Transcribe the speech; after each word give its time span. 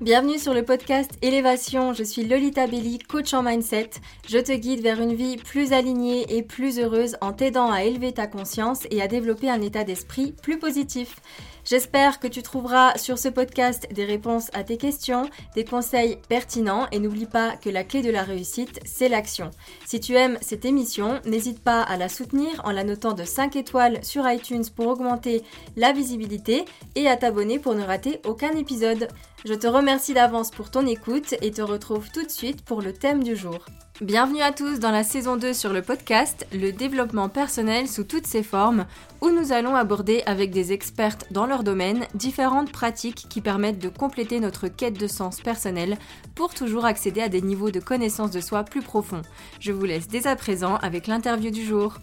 Bienvenue 0.00 0.38
sur 0.38 0.54
le 0.54 0.64
podcast 0.64 1.10
Élévation, 1.20 1.92
je 1.92 2.02
suis 2.02 2.24
Lolita 2.24 2.66
Belli, 2.66 2.98
coach 2.98 3.34
en 3.34 3.42
mindset. 3.42 3.90
Je 4.26 4.38
te 4.38 4.52
guide 4.52 4.80
vers 4.80 4.98
une 4.98 5.12
vie 5.12 5.36
plus 5.36 5.74
alignée 5.74 6.38
et 6.38 6.42
plus 6.42 6.78
heureuse 6.78 7.18
en 7.20 7.34
t'aidant 7.34 7.70
à 7.70 7.84
élever 7.84 8.12
ta 8.12 8.26
conscience 8.26 8.86
et 8.90 9.02
à 9.02 9.08
développer 9.08 9.50
un 9.50 9.60
état 9.60 9.84
d'esprit 9.84 10.32
plus 10.42 10.58
positif. 10.58 11.16
J'espère 11.64 12.18
que 12.18 12.26
tu 12.26 12.42
trouveras 12.42 12.96
sur 12.96 13.18
ce 13.18 13.28
podcast 13.28 13.86
des 13.92 14.04
réponses 14.04 14.50
à 14.52 14.64
tes 14.64 14.76
questions, 14.76 15.28
des 15.54 15.64
conseils 15.64 16.18
pertinents 16.28 16.86
et 16.92 16.98
n'oublie 16.98 17.26
pas 17.26 17.56
que 17.56 17.70
la 17.70 17.84
clé 17.84 18.02
de 18.02 18.10
la 18.10 18.22
réussite, 18.22 18.80
c'est 18.84 19.08
l'action. 19.08 19.50
Si 19.86 20.00
tu 20.00 20.14
aimes 20.14 20.38
cette 20.40 20.64
émission, 20.64 21.20
n'hésite 21.26 21.62
pas 21.62 21.82
à 21.82 21.96
la 21.96 22.08
soutenir 22.08 22.60
en 22.64 22.70
la 22.70 22.84
notant 22.84 23.12
de 23.12 23.24
5 23.24 23.56
étoiles 23.56 24.02
sur 24.04 24.28
iTunes 24.30 24.64
pour 24.74 24.86
augmenter 24.86 25.42
la 25.76 25.92
visibilité 25.92 26.64
et 26.94 27.08
à 27.08 27.16
t'abonner 27.16 27.58
pour 27.58 27.74
ne 27.74 27.84
rater 27.84 28.20
aucun 28.24 28.52
épisode. 28.52 29.08
Je 29.44 29.54
te 29.54 29.66
remercie 29.66 30.14
d'avance 30.14 30.50
pour 30.50 30.70
ton 30.70 30.86
écoute 30.86 31.34
et 31.42 31.50
te 31.50 31.62
retrouve 31.62 32.10
tout 32.10 32.24
de 32.24 32.30
suite 32.30 32.64
pour 32.64 32.82
le 32.82 32.92
thème 32.92 33.22
du 33.22 33.36
jour. 33.36 33.64
Bienvenue 34.00 34.40
à 34.40 34.50
tous 34.50 34.80
dans 34.80 34.92
la 34.92 35.04
saison 35.04 35.36
2 35.36 35.52
sur 35.52 35.74
le 35.74 35.82
podcast 35.82 36.46
Le 36.54 36.72
développement 36.72 37.28
personnel 37.28 37.86
sous 37.86 38.04
toutes 38.04 38.26
ses 38.26 38.42
formes, 38.42 38.86
où 39.20 39.28
nous 39.28 39.52
allons 39.52 39.76
aborder 39.76 40.22
avec 40.24 40.52
des 40.52 40.72
expertes 40.72 41.26
dans 41.30 41.44
leur 41.44 41.64
domaine 41.64 42.06
différentes 42.14 42.72
pratiques 42.72 43.26
qui 43.28 43.42
permettent 43.42 43.78
de 43.78 43.90
compléter 43.90 44.40
notre 44.40 44.68
quête 44.68 44.98
de 44.98 45.06
sens 45.06 45.42
personnel 45.42 45.98
pour 46.34 46.54
toujours 46.54 46.86
accéder 46.86 47.20
à 47.20 47.28
des 47.28 47.42
niveaux 47.42 47.70
de 47.70 47.78
connaissance 47.78 48.30
de 48.30 48.40
soi 48.40 48.64
plus 48.64 48.80
profonds. 48.80 49.20
Je 49.60 49.70
vous 49.70 49.84
laisse 49.84 50.08
dès 50.08 50.26
à 50.26 50.34
présent 50.34 50.76
avec 50.76 51.06
l'interview 51.06 51.50
du 51.50 51.62
jour. 51.62 51.98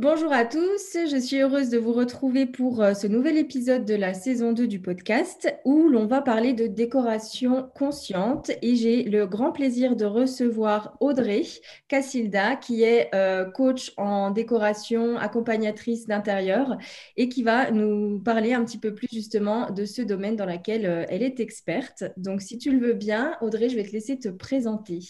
Bonjour 0.00 0.32
à 0.32 0.46
tous, 0.46 0.96
je 1.10 1.20
suis 1.20 1.42
heureuse 1.42 1.68
de 1.68 1.76
vous 1.76 1.92
retrouver 1.92 2.46
pour 2.46 2.82
euh, 2.82 2.94
ce 2.94 3.06
nouvel 3.06 3.36
épisode 3.36 3.84
de 3.84 3.94
la 3.94 4.14
saison 4.14 4.54
2 4.54 4.66
du 4.66 4.80
podcast 4.80 5.54
où 5.66 5.90
l'on 5.90 6.06
va 6.06 6.22
parler 6.22 6.54
de 6.54 6.66
décoration 6.66 7.70
consciente 7.74 8.50
et 8.62 8.76
j'ai 8.76 9.02
le 9.02 9.26
grand 9.26 9.52
plaisir 9.52 9.96
de 9.96 10.06
recevoir 10.06 10.96
Audrey 11.00 11.42
Cassilda 11.88 12.56
qui 12.56 12.82
est 12.82 13.14
euh, 13.14 13.44
coach 13.50 13.92
en 13.98 14.30
décoration, 14.30 15.18
accompagnatrice 15.18 16.06
d'intérieur 16.06 16.78
et 17.18 17.28
qui 17.28 17.42
va 17.42 17.70
nous 17.70 18.20
parler 18.20 18.54
un 18.54 18.64
petit 18.64 18.78
peu 18.78 18.94
plus 18.94 19.08
justement 19.12 19.70
de 19.70 19.84
ce 19.84 20.00
domaine 20.00 20.34
dans 20.34 20.46
lequel 20.46 20.86
euh, 20.86 21.04
elle 21.10 21.22
est 21.22 21.40
experte. 21.40 22.04
Donc 22.16 22.40
si 22.40 22.56
tu 22.56 22.70
le 22.70 22.78
veux 22.86 22.94
bien, 22.94 23.36
Audrey, 23.42 23.68
je 23.68 23.76
vais 23.76 23.84
te 23.84 23.92
laisser 23.92 24.18
te 24.18 24.30
présenter. 24.30 25.00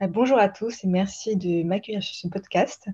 Euh, 0.00 0.06
bonjour 0.06 0.38
à 0.38 0.48
tous 0.48 0.84
et 0.84 0.86
merci 0.86 1.36
de 1.36 1.64
m'accueillir 1.64 2.02
sur 2.02 2.14
ce 2.14 2.28
podcast. 2.28 2.86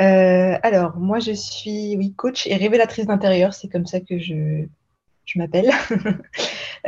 Euh, 0.00 0.56
alors, 0.62 0.96
moi, 0.96 1.18
je 1.18 1.32
suis 1.32 2.14
coach 2.16 2.46
et 2.46 2.56
révélatrice 2.56 3.06
d'intérieur, 3.06 3.52
c'est 3.52 3.68
comme 3.68 3.84
ça 3.84 4.00
que 4.00 4.18
je, 4.18 4.64
je 5.26 5.38
m'appelle. 5.38 5.70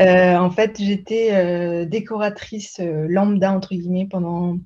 Euh, 0.00 0.36
en 0.36 0.50
fait, 0.50 0.78
j'étais 0.80 1.84
décoratrice 1.84 2.80
lambda, 2.80 3.52
entre 3.52 3.74
guillemets, 3.74 4.08
pendant 4.10 4.56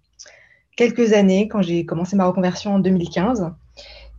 quelques 0.76 1.14
années, 1.14 1.48
quand 1.48 1.62
j'ai 1.62 1.84
commencé 1.84 2.14
ma 2.14 2.26
reconversion 2.26 2.74
en 2.74 2.78
2015. 2.78 3.50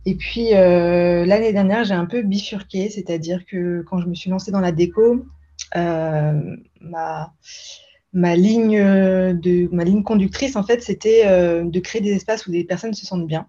Et 0.04 0.16
puis, 0.16 0.50
l'année 0.50 1.54
dernière, 1.54 1.84
j'ai 1.84 1.94
un 1.94 2.04
peu 2.04 2.20
bifurqué, 2.20 2.90
c'est-à-dire 2.90 3.46
que 3.46 3.80
quand 3.88 4.00
je 4.00 4.06
me 4.06 4.14
suis 4.14 4.28
lancée 4.28 4.50
dans 4.50 4.60
la 4.60 4.70
déco, 4.70 5.24
ma 5.74 7.32
ma 8.12 8.36
ligne, 8.36 8.78
euh, 8.78 9.32
de, 9.32 9.68
ma 9.72 9.84
ligne 9.84 10.02
conductrice, 10.02 10.56
en 10.56 10.62
fait, 10.62 10.82
c'était 10.82 11.22
euh, 11.26 11.64
de 11.64 11.80
créer 11.80 12.00
des 12.00 12.12
espaces 12.12 12.46
où 12.46 12.50
des 12.50 12.64
personnes 12.64 12.94
se 12.94 13.06
sentent 13.06 13.26
bien. 13.26 13.46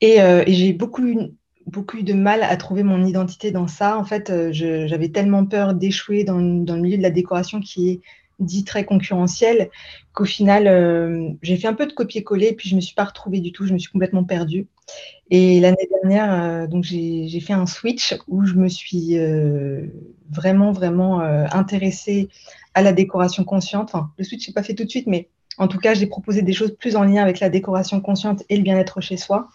Et, 0.00 0.20
euh, 0.20 0.44
j'ai 0.46 0.72
beaucoup, 0.72 1.02
beaucoup 1.66 1.98
eu 1.98 2.02
de 2.02 2.14
mal 2.14 2.42
à 2.42 2.56
trouver 2.56 2.82
mon 2.82 3.04
identité 3.04 3.50
dans 3.50 3.68
ça. 3.68 3.98
En 3.98 4.04
fait, 4.04 4.32
j'avais 4.52 5.08
tellement 5.08 5.44
peur 5.44 5.74
d'échouer 5.74 6.24
dans, 6.24 6.40
dans, 6.40 6.76
le 6.76 6.82
milieu 6.82 6.96
de 6.96 7.02
la 7.02 7.10
décoration 7.10 7.60
qui 7.60 7.90
est 7.90 8.00
dit 8.40 8.64
très 8.64 8.84
concurrentiel 8.84 9.70
qu'au 10.12 10.24
final, 10.24 11.36
j'ai 11.42 11.56
fait 11.56 11.68
un 11.68 11.74
peu 11.74 11.86
de 11.86 11.92
copier-coller, 11.92 12.52
puis 12.52 12.68
je 12.68 12.74
ne 12.74 12.78
me 12.78 12.80
suis 12.80 12.96
pas 12.96 13.04
retrouvée 13.04 13.38
du 13.38 13.52
tout, 13.52 13.64
je 13.64 13.72
me 13.72 13.78
suis 13.78 13.92
complètement 13.92 14.24
perdue. 14.24 14.66
Et 15.30 15.60
l'année 15.60 15.88
dernière, 16.02 16.68
donc 16.68 16.82
j'ai 16.82 17.40
fait 17.40 17.52
un 17.52 17.66
switch 17.66 18.16
où 18.26 18.44
je 18.44 18.54
me 18.54 18.68
suis 18.68 19.16
vraiment, 20.32 20.72
vraiment 20.72 21.20
intéressée 21.20 22.28
à 22.74 22.82
la 22.82 22.92
décoration 22.92 23.44
consciente. 23.44 23.90
Enfin, 23.94 24.10
le 24.18 24.24
switch, 24.24 24.46
je 24.46 24.52
pas 24.52 24.62
fait 24.62 24.74
tout 24.74 24.84
de 24.84 24.90
suite, 24.90 25.06
mais 25.06 25.28
en 25.58 25.68
tout 25.68 25.78
cas, 25.78 25.94
j'ai 25.94 26.06
proposé 26.06 26.42
des 26.42 26.52
choses 26.52 26.76
plus 26.76 26.96
en 26.96 27.04
lien 27.04 27.22
avec 27.22 27.40
la 27.40 27.48
décoration 27.48 28.00
consciente 28.00 28.42
et 28.48 28.56
le 28.56 28.62
bien-être 28.62 29.00
chez 29.00 29.16
soi. 29.16 29.48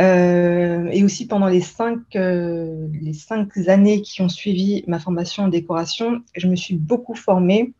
Euh, 0.00 0.88
et 0.92 1.02
aussi 1.02 1.26
pendant 1.26 1.48
les 1.48 1.60
cinq, 1.60 1.98
euh, 2.14 2.86
les 3.02 3.12
cinq 3.12 3.56
années 3.66 4.00
qui 4.00 4.22
ont 4.22 4.28
suivi 4.28 4.84
ma 4.86 5.00
formation 5.00 5.44
en 5.44 5.48
décoration, 5.48 6.22
je 6.36 6.46
me 6.46 6.54
suis 6.54 6.76
beaucoup 6.76 7.16
formée 7.16 7.72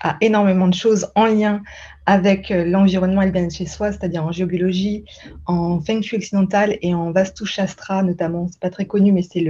à 0.00 0.16
énormément 0.22 0.68
de 0.68 0.74
choses 0.74 1.08
en 1.14 1.26
lien 1.26 1.62
avec 2.06 2.50
euh, 2.50 2.64
l'environnement 2.64 3.20
et 3.20 3.26
le 3.26 3.32
bien-être 3.32 3.54
chez 3.54 3.66
soi, 3.66 3.92
c'est-à-dire 3.92 4.24
en 4.24 4.32
géobiologie, 4.32 5.04
en 5.44 5.80
feng 5.80 6.00
shui 6.00 6.16
occidental 6.16 6.78
et 6.80 6.94
en 6.94 7.12
vastu 7.12 7.44
shastra 7.44 8.02
notamment. 8.02 8.48
C'est 8.50 8.60
pas 8.60 8.70
très 8.70 8.86
connu, 8.86 9.12
mais 9.12 9.22
c'est 9.22 9.44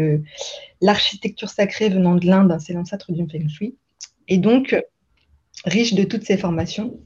l'architecture 0.80 1.48
sacrée 1.48 1.90
venant 1.90 2.16
de 2.16 2.26
l'Inde, 2.26 2.56
c'est 2.58 2.72
l'ancêtre 2.72 3.12
du 3.12 3.24
feng 3.28 3.48
shui. 3.48 3.76
Et 4.28 4.38
donc, 4.38 4.76
riche 5.64 5.94
de 5.94 6.04
toutes 6.04 6.24
ces 6.24 6.36
formations, 6.36 7.00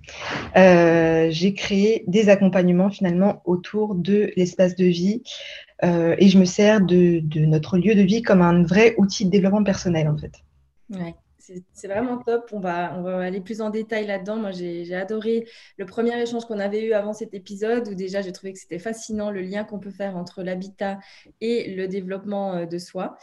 euh, 0.57 1.29
j'ai 1.31 1.55
créé 1.55 2.05
des 2.07 2.29
accompagnements 2.29 2.91
finalement 2.91 3.43
autour 3.45 3.95
de 3.95 4.33
l'espace 4.37 4.77
de 4.77 4.87
vie 4.87 5.23
euh, 5.85 6.15
et 6.19 6.29
je 6.29 6.39
me 6.39 6.45
sers 6.45 6.81
de, 6.81 7.23
notre 7.47 7.79
lieu 7.79 7.95
de 7.95 8.03
vie 8.03 8.23
comme 8.23 8.43
un 8.43 8.63
vrai 8.63 8.95
outil 8.99 9.25
de 9.25 9.31
développement 9.31 9.65
personnel 9.65 10.09
en 10.09 10.17
fait. 10.17 10.33
Ouais. 10.91 11.15
C'est 11.73 11.89
vraiment 11.89 12.19
top. 12.19 12.51
On 12.53 12.61
va, 12.61 12.95
on 12.97 13.03
va 13.03 13.19
aller 13.19 13.41
plus 13.41 13.61
en 13.61 13.71
détail 13.71 14.07
là-dedans. 14.07 14.37
Moi, 14.37 14.53
j'ai 14.53 14.95
adoré 14.95 15.49
le 15.79 15.87
premier 15.87 16.17
échange 16.23 16.45
qu'on 16.45 16.61
avait 16.61 16.85
eu 16.85 16.93
avant 16.93 17.13
cet 17.13 17.35
épisode 17.35 17.89
où 17.89 17.95
déjà 17.95 18.21
j'ai 18.23 18.31
trouvé 18.31 18.53
que 18.53 18.59
c'était 18.61 18.79
fascinant 18.79 19.33
le 19.33 19.41
lien 19.41 19.65
qu'on 19.65 19.81
peut 19.81 19.91
faire 19.91 20.17
entre 20.17 20.45
l'habitat 20.45 20.99
et 21.41 21.75
le 21.75 21.89
développement 21.89 22.55
euh, 22.55 22.67
de 22.67 22.79
soi. 22.79 23.17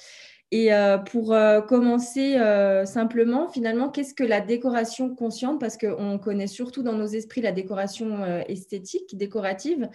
Et 0.51 0.73
euh, 0.73 0.97
pour 0.97 1.33
euh, 1.33 1.59
commencer 1.59 2.37
euh, 2.37 2.85
simplement, 2.85 3.49
finalement, 3.49 3.89
qu'est-ce 3.89 4.13
que 4.13 4.23
la 4.23 4.39
décoration 4.39 5.13
consciente? 5.13 5.59
Parce 5.59 5.77
qu'on 5.77 6.17
connaît 6.19 6.47
surtout 6.47 6.83
dans 6.83 6.93
nos 6.93 7.07
esprits 7.07 7.41
la 7.41 7.51
décoration 7.51 8.23
esthétique, 8.47 9.17
décorative, 9.17 9.89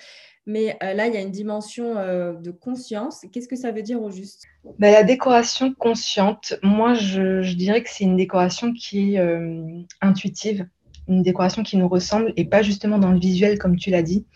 mais 0.44 0.76
là, 0.80 1.06
il 1.06 1.14
y 1.14 1.16
a 1.16 1.20
une 1.20 1.30
dimension 1.30 1.94
de 1.94 2.50
conscience. 2.50 3.24
Qu'est-ce 3.32 3.48
que 3.48 3.56
ça 3.56 3.72
veut 3.72 3.82
dire 3.82 4.02
au 4.02 4.10
juste? 4.10 4.44
Bah, 4.78 4.90
La 4.90 5.04
décoration 5.04 5.72
consciente, 5.72 6.54
moi, 6.62 6.94
je, 6.94 7.42
je 7.42 7.54
dirais 7.54 7.82
que 7.82 7.88
c'est 7.88 8.04
une 8.04 8.16
décoration 8.16 8.72
qui 8.72 9.14
est 9.14 9.86
intuitive, 10.00 10.66
une 11.08 11.22
décoration 11.22 11.62
qui 11.62 11.76
nous 11.76 11.88
ressemble 11.88 12.32
et 12.36 12.44
pas 12.44 12.62
justement 12.62 12.98
dans 12.98 13.12
le 13.12 13.19
visuel, 13.19 13.58
comme 13.58 13.76
tu 13.76 13.90
l'as 13.90 14.02
dit. 14.02 14.26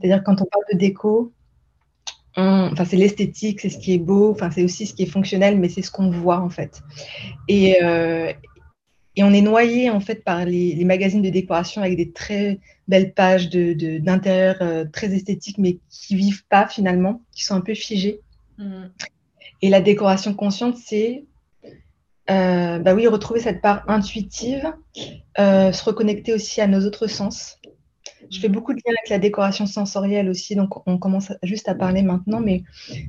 C'est-à-dire 0.00 0.22
quand 0.24 0.40
on 0.40 0.46
parle 0.46 0.64
de 0.72 0.78
déco, 0.78 1.32
enfin, 2.38 2.84
c'est 2.84 2.96
l'esthétique, 2.96 3.60
c'est 3.60 3.68
ce 3.68 3.78
qui 3.78 3.94
est 3.94 3.98
beau, 3.98 4.30
enfin, 4.30 4.50
c'est 4.50 4.62
aussi 4.62 4.86
ce 4.86 4.94
qui 4.94 5.02
est 5.02 5.06
fonctionnel, 5.06 5.58
mais 5.58 5.68
c'est 5.68 5.82
ce 5.82 5.90
qu'on 5.90 6.10
voit 6.10 6.38
en 6.38 6.50
fait. 6.50 6.82
Et, 7.48 7.82
euh, 7.82 8.32
et, 9.16 9.24
on 9.24 9.32
est 9.32 9.42
noyé 9.42 9.90
en 9.90 10.00
fait 10.00 10.22
par 10.22 10.44
les, 10.44 10.84
magazines 10.84 11.22
de 11.22 11.30
décoration 11.30 11.82
avec 11.82 11.96
des 11.96 12.12
très 12.12 12.60
belles 12.86 13.12
pages 13.12 13.50
d'intérieur 13.50 14.56
de, 14.60 14.64
euh, 14.64 14.84
très 14.84 15.12
esthétiques, 15.14 15.58
mais 15.58 15.78
qui 15.90 16.14
vivent 16.14 16.46
pas 16.48 16.68
finalement, 16.68 17.22
qui 17.32 17.44
sont 17.44 17.54
un 17.54 17.60
peu 17.60 17.74
figées. 17.74 18.20
Mmh. 18.58 18.84
Et 19.62 19.70
la 19.70 19.80
décoration 19.80 20.34
consciente, 20.34 20.76
c'est 20.76 21.24
euh, 22.30 22.78
bah 22.78 22.94
oui, 22.94 23.06
retrouver 23.06 23.40
cette 23.40 23.62
part 23.62 23.82
intuitive, 23.88 24.72
se 25.36 25.84
reconnecter 25.84 26.34
aussi 26.34 26.60
à 26.60 26.66
nos 26.66 26.84
autres 26.86 27.06
sens, 27.06 27.57
je 28.30 28.40
fais 28.40 28.48
beaucoup 28.48 28.72
de 28.72 28.78
liens 28.84 28.94
avec 28.98 29.08
la 29.08 29.18
décoration 29.18 29.66
sensorielle 29.66 30.28
aussi, 30.28 30.54
donc 30.54 30.86
on 30.86 30.98
commence 30.98 31.32
juste 31.42 31.68
à 31.68 31.74
parler 31.74 32.02
maintenant, 32.02 32.40
mais 32.40 32.64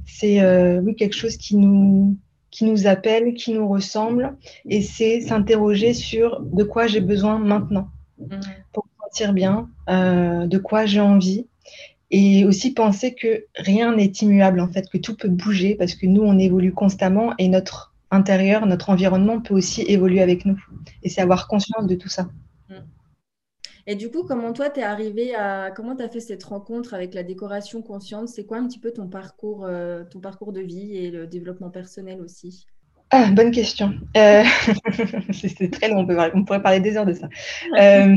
c'est 0.05 0.41
euh, 0.41 0.81
oui, 0.81 0.95
quelque 0.95 1.15
chose 1.15 1.37
qui 1.37 1.55
nous, 1.55 2.17
qui 2.51 2.65
nous 2.65 2.87
appelle, 2.87 3.33
qui 3.33 3.53
nous 3.53 3.67
ressemble, 3.67 4.35
et 4.67 4.81
c'est 4.81 5.21
s'interroger 5.21 5.93
sur 5.93 6.41
de 6.41 6.63
quoi 6.63 6.87
j'ai 6.87 7.01
besoin 7.01 7.39
maintenant 7.39 7.89
mm. 8.19 8.39
pour 8.73 8.85
me 8.85 9.07
sentir 9.07 9.33
bien, 9.33 9.69
euh, 9.89 10.47
de 10.47 10.57
quoi 10.57 10.85
j'ai 10.85 11.01
envie, 11.01 11.47
et 12.11 12.45
aussi 12.45 12.73
penser 12.73 13.13
que 13.13 13.45
rien 13.55 13.95
n'est 13.95 14.11
immuable 14.21 14.59
en 14.59 14.67
fait, 14.67 14.89
que 14.89 14.97
tout 14.97 15.15
peut 15.15 15.29
bouger 15.29 15.75
parce 15.75 15.95
que 15.95 16.07
nous 16.07 16.23
on 16.23 16.39
évolue 16.39 16.73
constamment 16.73 17.33
et 17.37 17.47
notre 17.47 17.93
intérieur, 18.11 18.65
notre 18.65 18.89
environnement 18.89 19.39
peut 19.39 19.53
aussi 19.53 19.83
évoluer 19.83 20.21
avec 20.21 20.45
nous. 20.45 20.59
Et 21.03 21.09
c'est 21.09 21.21
avoir 21.21 21.47
conscience 21.47 21.85
de 21.85 21.95
tout 21.95 22.09
ça. 22.09 22.27
Et 23.87 23.95
du 23.95 24.09
coup, 24.09 24.23
comment 24.23 24.53
toi, 24.53 24.69
tu 24.69 24.79
es 24.79 24.83
arrivé 24.83 25.35
à. 25.35 25.71
Comment 25.75 25.95
tu 25.95 26.03
as 26.03 26.09
fait 26.09 26.19
cette 26.19 26.43
rencontre 26.43 26.93
avec 26.93 27.13
la 27.13 27.23
décoration 27.23 27.81
consciente? 27.81 28.27
C'est 28.27 28.45
quoi 28.45 28.57
un 28.57 28.67
petit 28.67 28.79
peu 28.79 28.91
ton 28.91 29.07
parcours, 29.07 29.65
euh, 29.65 30.03
ton 30.03 30.19
parcours 30.19 30.53
de 30.53 30.61
vie 30.61 30.97
et 30.97 31.11
le 31.11 31.27
développement 31.27 31.69
personnel 31.69 32.21
aussi? 32.21 32.67
Ah, 33.11 33.31
bonne 33.31 33.51
question. 33.51 33.93
Euh, 34.17 34.43
c'est 35.31 35.71
très 35.71 35.89
long, 35.89 36.05
on, 36.33 36.45
pourrait 36.45 36.61
parler 36.61 36.79
des 36.79 36.95
heures 36.95 37.07
de 37.07 37.13
ça. 37.13 37.27
Euh, 37.79 38.15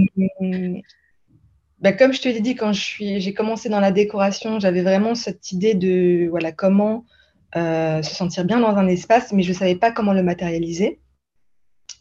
bah, 1.80 1.92
comme 1.92 2.12
je 2.12 2.20
te 2.20 2.28
l'ai 2.28 2.40
dit, 2.40 2.54
quand 2.54 2.72
j'ai 2.72 3.32
commencé 3.32 3.68
dans 3.68 3.80
la 3.80 3.90
décoration, 3.90 4.60
j'avais 4.60 4.82
vraiment 4.82 5.14
cette 5.14 5.50
idée 5.52 5.74
de 5.74 6.28
voilà, 6.28 6.52
comment 6.52 7.06
se 7.54 8.02
sentir 8.02 8.44
bien 8.44 8.60
dans 8.60 8.76
un 8.76 8.86
espace, 8.88 9.32
mais 9.32 9.42
je 9.42 9.52
ne 9.52 9.56
savais 9.56 9.76
pas 9.76 9.92
comment 9.92 10.12
le 10.12 10.22
matérialiser. 10.22 11.00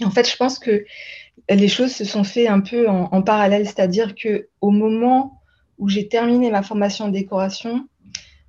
en 0.03 0.11
fait, 0.11 0.29
je 0.29 0.35
pense 0.35 0.59
que 0.59 0.83
les 1.49 1.67
choses 1.67 1.91
se 1.91 2.05
sont 2.05 2.23
faites 2.23 2.49
un 2.49 2.59
peu 2.59 2.87
en, 2.89 3.21
parallèle, 3.21 3.65
c'est-à-dire 3.65 4.15
que 4.15 4.47
au 4.61 4.71
moment 4.71 5.41
où 5.77 5.89
j'ai 5.89 6.07
terminé 6.07 6.51
ma 6.51 6.61
formation 6.61 7.05
en 7.05 7.09
décoration, 7.09 7.87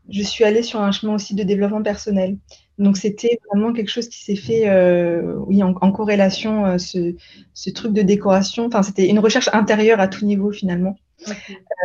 je 0.09 0.23
suis 0.23 0.45
allée 0.45 0.63
sur 0.63 0.81
un 0.81 0.93
chemin 0.93 1.15
aussi 1.15 1.35
de 1.35 1.43
développement 1.43 1.83
personnel. 1.83 2.37
Donc 2.79 2.97
c'était 2.97 3.39
vraiment 3.49 3.73
quelque 3.73 3.91
chose 3.91 4.09
qui 4.09 4.23
s'est 4.23 4.37
fait, 4.37 4.69
euh, 4.69 5.37
oui, 5.47 5.63
en, 5.63 5.93
corrélation, 5.93 6.67
euh, 6.67 6.79
ce, 6.79 7.71
truc 7.71 7.93
de 7.93 8.03
décoration. 8.03 8.67
Enfin, 8.67 8.83
c'était 8.83 9.09
une 9.09 9.19
recherche 9.19 9.49
intérieure 9.53 10.01
à 10.01 10.09
tout 10.09 10.25
niveau 10.25 10.53
finalement. 10.53 10.97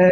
Euh, 0.01 0.09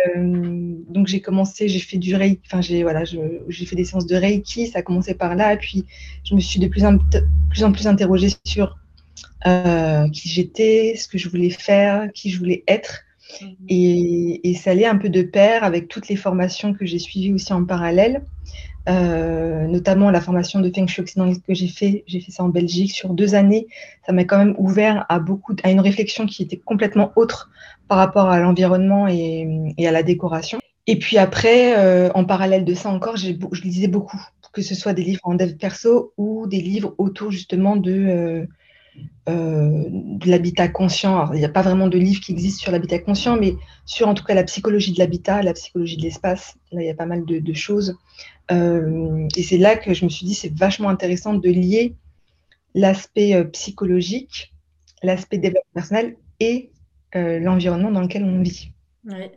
donc 0.90 1.08
j'ai 1.08 1.20
commencé, 1.20 1.68
j'ai 1.68 1.80
fait 1.80 1.98
du 1.98 2.16
reiki, 2.16 2.42
enfin 2.46 2.62
j'ai 2.62 2.84
voilà, 2.84 3.04
j'ai 3.06 3.66
fait 3.66 3.76
des 3.76 3.86
séances 3.86 4.06
de 4.06 4.16
reiki, 4.16 4.68
ça 4.68 4.80
a 4.80 4.82
commencé 4.84 5.16
par 5.16 5.36
là, 5.36 5.54
et 5.54 5.58
puis 5.58 5.86
je 6.24 6.36
me 6.36 6.40
suis 6.40 6.60
de 6.60 6.68
plus 6.68 6.86
en 6.86 7.00
plus, 7.50 7.64
en 7.64 7.72
plus 7.72 7.88
interrogée 7.88 8.30
sur 8.44 8.78
qui 10.12 10.30
j'étais, 10.30 10.96
ce 10.98 11.08
que 11.08 11.18
je 11.18 11.30
voulais 11.30 11.50
faire, 11.50 12.12
qui 12.14 12.30
je 12.30 12.40
voulais 12.40 12.64
être. 12.68 13.02
Mhm. 13.42 13.56
Et, 13.70 14.50
et, 14.50 14.54
ça 14.56 14.72
allait 14.72 14.86
un 14.86 14.98
peu 14.98 15.10
de 15.10 15.22
pair 15.22 15.64
avec 15.64 15.88
toutes 15.88 16.08
les 16.08 16.16
formations 16.16 16.74
que 16.74 16.86
j'ai 16.86 17.00
suivies 17.00 17.34
aussi 17.34 17.54
en 17.54 17.66
parallèle. 17.66 18.24
Euh, 18.88 19.66
notamment 19.66 20.12
la 20.12 20.22
formation 20.22 20.60
de 20.60 20.72
Feng 20.74 20.86
Shui 20.86 21.02
occidental 21.02 21.42
que 21.42 21.54
j'ai 21.56 21.68
fait. 21.68 22.04
J'ai 22.08 22.20
fait 22.20 22.32
ça 22.32 22.44
en 22.44 22.50
Belgique 22.50 22.92
sur 22.92 23.14
deux 23.14 23.34
années. 23.34 23.68
Ça 24.06 24.14
m'a 24.14 24.26
quand 24.26 24.38
même 24.38 24.56
ouvert 24.60 25.06
à 25.10 25.20
beaucoup, 25.20 25.56
à 25.64 25.72
une 25.72 25.80
réflexion 25.80 26.28
qui 26.28 26.44
était 26.44 26.58
complètement 26.58 27.12
autre 27.16 27.50
par 27.88 27.98
rapport 27.98 28.30
à 28.30 28.40
l'environnement 28.40 29.08
et, 29.08 29.74
à 29.80 29.92
la 29.92 30.04
décoration. 30.04 30.60
Et 30.88 31.00
puis 31.00 31.18
après, 31.18 31.80
euh, 31.80 32.12
en 32.14 32.26
parallèle 32.26 32.64
de 32.64 32.76
ça 32.76 32.90
encore, 32.90 33.18
je 33.18 33.32
lisais 33.64 33.88
beaucoup, 33.88 34.22
que 34.54 34.62
ce 34.62 34.76
soit 34.76 34.94
des 34.94 35.04
livres 35.04 35.22
en 35.24 35.34
dev 35.34 35.56
perso 35.56 36.14
ou 36.18 36.46
des 36.46 36.62
livres 36.62 36.94
autour 37.00 37.32
justement 37.32 37.76
de 37.76 37.92
euh, 37.92 38.46
euh, 39.28 39.86
de 39.90 40.30
l'habitat 40.30 40.68
conscient. 40.68 41.32
il 41.34 41.40
n'y 41.40 41.46
a 41.46 41.50
pas 41.50 41.62
vraiment 41.62 41.88
de 41.88 41.98
livre 41.98 42.22
qui 42.22 42.32
existe 42.32 42.60
sur 42.60 42.72
l'habitat 42.72 43.00
conscient, 43.00 43.38
mais 43.38 43.56
sur 43.86 44.08
en 44.08 44.14
tout 44.14 44.24
cas 44.24 44.34
la 44.34 44.44
psychologie 44.44 44.94
de 44.94 45.00
l'habitat, 45.00 45.42
la 45.42 45.54
psychologie 45.54 45.98
de 45.98 46.04
l'espace. 46.04 46.56
Là, 46.72 46.82
il 46.82 46.86
y 46.86 46.90
a 46.90 46.96
pas 46.96 47.06
mal 47.06 47.26
de, 47.26 47.54
choses. 47.54 47.98
Euh, 48.52 49.28
et 49.36 49.44
c'est 49.44 49.58
là 49.58 49.76
que 49.76 49.94
je 49.94 50.06
me 50.06 50.10
suis 50.10 50.26
dit, 50.26 50.36
c'est 50.36 50.54
vachement 50.54 50.90
intéressant 50.90 51.34
de 51.34 51.50
lier 51.50 51.96
l'aspect 52.76 53.34
euh, 53.34 53.46
psychologique, 53.46 54.54
l'aspect 55.02 55.38
développement 55.38 55.72
personnel 55.74 56.18
et 56.40 56.72
l'environnement 57.14 57.92
dans 57.92 58.02
lequel 58.02 58.26
on 58.26 58.42
vit. 58.42 58.74
Ouais 59.06 59.32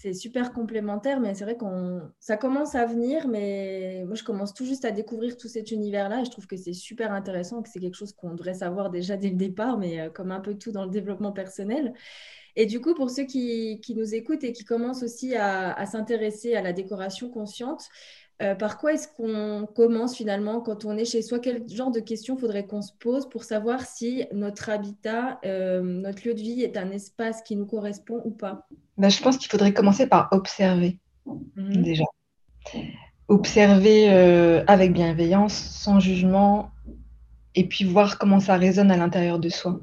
c'est 0.00 0.12
super 0.12 0.52
complémentaire, 0.52 1.18
mais 1.18 1.34
c'est 1.34 1.42
vrai 1.42 1.56
qu'on 1.56 2.02
ça 2.20 2.36
commence 2.36 2.76
à 2.76 2.86
venir, 2.86 3.26
mais 3.26 4.04
moi 4.06 4.14
je 4.14 4.22
commence 4.22 4.54
tout 4.54 4.64
juste 4.64 4.84
à 4.84 4.92
découvrir 4.92 5.36
tout 5.36 5.48
cet 5.48 5.72
univers-là 5.72 6.22
je 6.22 6.30
trouve 6.30 6.46
que 6.46 6.56
c'est 6.56 6.72
super 6.72 7.12
intéressant, 7.12 7.62
que 7.62 7.68
c'est 7.68 7.80
quelque 7.80 7.96
chose 7.96 8.12
qu'on 8.12 8.34
devrait 8.34 8.54
savoir 8.54 8.90
déjà 8.90 9.16
dès 9.16 9.30
le 9.30 9.34
départ, 9.34 9.76
mais 9.76 10.00
euh, 10.00 10.08
comme 10.08 10.30
un 10.30 10.38
peu 10.38 10.54
tout 10.54 10.70
dans 10.70 10.84
le 10.84 10.90
développement 10.90 11.32
personnel. 11.32 11.94
Et 12.54 12.66
du 12.66 12.80
coup, 12.80 12.94
pour 12.94 13.10
ceux 13.10 13.24
qui, 13.24 13.80
nous 13.96 14.14
écoutent 14.14 14.42
et 14.42 14.52
qui 14.52 14.64
commencent 14.64 15.04
aussi 15.04 15.36
à 15.36 15.86
s'intéresser 15.86 16.56
à 16.56 16.62
la 16.62 16.72
décoration 16.72 17.30
consciente, 17.30 17.88
euh, 18.40 18.54
par 18.54 18.78
quoi 18.78 18.92
est-ce 18.92 19.08
qu'on 19.08 19.66
commence 19.66 20.16
finalement 20.16 20.60
quand 20.60 20.84
on 20.84 20.96
est 20.96 21.04
chez 21.04 21.22
soi? 21.22 21.40
Quel 21.40 21.68
genre 21.68 21.90
de 21.90 21.98
questions 21.98 22.36
faudrait 22.36 22.66
qu'on 22.66 22.82
se 22.82 22.92
pose 22.92 23.28
pour 23.28 23.42
savoir 23.42 23.82
si 23.82 24.26
notre 24.32 24.70
habitat, 24.70 25.40
euh, 25.44 25.82
notre 25.82 26.26
lieu 26.26 26.34
de 26.34 26.40
vie 26.40 26.62
est 26.62 26.76
un 26.76 26.90
espace 26.90 27.42
qui 27.42 27.56
nous 27.56 27.66
correspond 27.66 28.22
ou 28.24 28.30
pas? 28.30 28.68
Ben, 28.96 29.08
Je 29.08 29.20
pense 29.20 29.38
qu'il 29.38 29.50
faudrait 29.50 29.72
commencer 29.72 30.06
par 30.06 30.28
observer 30.30 30.98
mhm. 31.26 31.82
déjà. 31.82 32.04
Observer 33.26 34.08
euh, 34.08 34.62
avec 34.68 34.92
bienveillance, 34.92 35.54
sans 35.54 35.98
jugement, 35.98 36.70
et 37.56 37.66
puis 37.66 37.84
voir 37.84 38.18
comment 38.18 38.38
ça 38.38 38.56
résonne 38.56 38.92
à 38.92 38.96
l'intérieur 38.96 39.40
de 39.40 39.48
soi. 39.48 39.80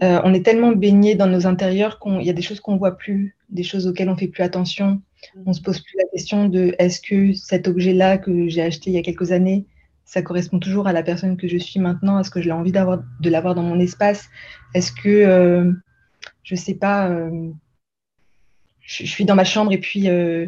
on 0.00 0.32
est 0.32 0.44
tellement 0.44 0.72
baigné 0.72 1.14
dans 1.14 1.26
nos 1.26 1.46
intérieurs 1.46 2.00
qu'il 2.00 2.22
y 2.22 2.30
a 2.30 2.32
des 2.32 2.42
choses 2.42 2.60
qu'on 2.60 2.72
ne 2.72 2.78
voit 2.78 2.96
plus, 2.96 3.36
des 3.50 3.64
choses 3.64 3.86
auxquelles 3.86 4.08
on 4.08 4.14
ne 4.14 4.18
fait 4.18 4.28
plus 4.28 4.42
attention 4.42 5.02
on 5.46 5.52
se 5.52 5.60
pose 5.60 5.80
plus 5.80 5.96
la 5.96 6.04
question 6.12 6.48
de 6.48 6.74
est-ce 6.78 7.00
que 7.00 7.32
cet 7.34 7.68
objet-là 7.68 8.18
que 8.18 8.48
j'ai 8.48 8.62
acheté 8.62 8.90
il 8.90 8.94
y 8.94 8.98
a 8.98 9.02
quelques 9.02 9.32
années, 9.32 9.66
ça 10.04 10.22
correspond 10.22 10.58
toujours 10.58 10.86
à 10.86 10.92
la 10.92 11.02
personne 11.02 11.36
que 11.36 11.48
je 11.48 11.58
suis 11.58 11.80
maintenant? 11.80 12.18
Est-ce 12.18 12.30
que 12.30 12.40
j'ai 12.40 12.52
envie 12.52 12.72
d'avoir, 12.72 13.02
de 13.20 13.30
l'avoir 13.30 13.54
dans 13.54 13.62
mon 13.62 13.78
espace? 13.78 14.28
Est-ce 14.74 14.90
que, 14.92 15.08
euh, 15.08 15.72
je 16.44 16.54
ne 16.54 16.58
sais 16.58 16.74
pas, 16.74 17.10
euh, 17.10 17.50
je, 18.80 19.04
suis 19.04 19.24
dans 19.24 19.34
ma 19.34 19.44
chambre 19.44 19.72
et 19.72 19.78
puis 19.78 20.08
euh, 20.08 20.46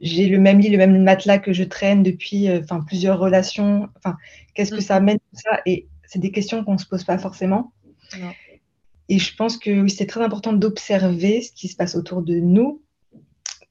j'ai 0.00 0.26
le 0.26 0.38
même 0.38 0.58
lit, 0.58 0.70
le 0.70 0.78
même 0.78 1.02
matelas 1.02 1.38
que 1.38 1.52
je 1.52 1.64
traîne 1.64 2.02
depuis 2.02 2.50
enfin 2.50 2.80
plusieurs 2.80 3.18
relations. 3.18 3.88
Enfin, 3.96 4.16
qu'est-ce 4.54 4.70
que 4.70 4.80
ça 4.80 4.96
amène 4.96 5.18
tout 5.18 5.40
ça? 5.40 5.60
Et 5.66 5.86
c'est 6.06 6.18
des 6.18 6.30
questions 6.30 6.64
qu'on 6.64 6.74
ne 6.74 6.78
se 6.78 6.86
pose 6.86 7.04
pas 7.04 7.18
forcément. 7.18 7.72
Et 9.08 9.18
je 9.18 9.36
pense 9.36 9.58
que 9.58 9.86
c'est 9.88 10.06
très 10.06 10.22
important 10.22 10.52
d'observer 10.52 11.42
ce 11.42 11.52
qui 11.52 11.68
se 11.68 11.76
passe 11.76 11.94
autour 11.94 12.22
de 12.22 12.36
nous 12.36 12.80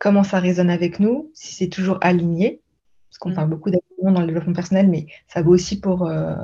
comment 0.03 0.25
ça 0.25 0.41
résonne 0.41 0.69
avec 0.69 0.99
nous, 0.99 1.31
si 1.33 1.55
c'est 1.55 1.69
toujours 1.69 1.97
aligné, 2.01 2.61
parce 3.09 3.19
qu'on 3.19 3.29
mm. 3.29 3.35
parle 3.35 3.49
beaucoup 3.49 3.71
d'alignement 3.71 4.11
dans 4.11 4.19
le 4.19 4.27
développement 4.27 4.51
personnel, 4.51 4.89
mais 4.89 5.07
ça 5.29 5.41
vaut 5.41 5.53
aussi 5.53 5.79
pour, 5.79 6.05
euh, 6.05 6.35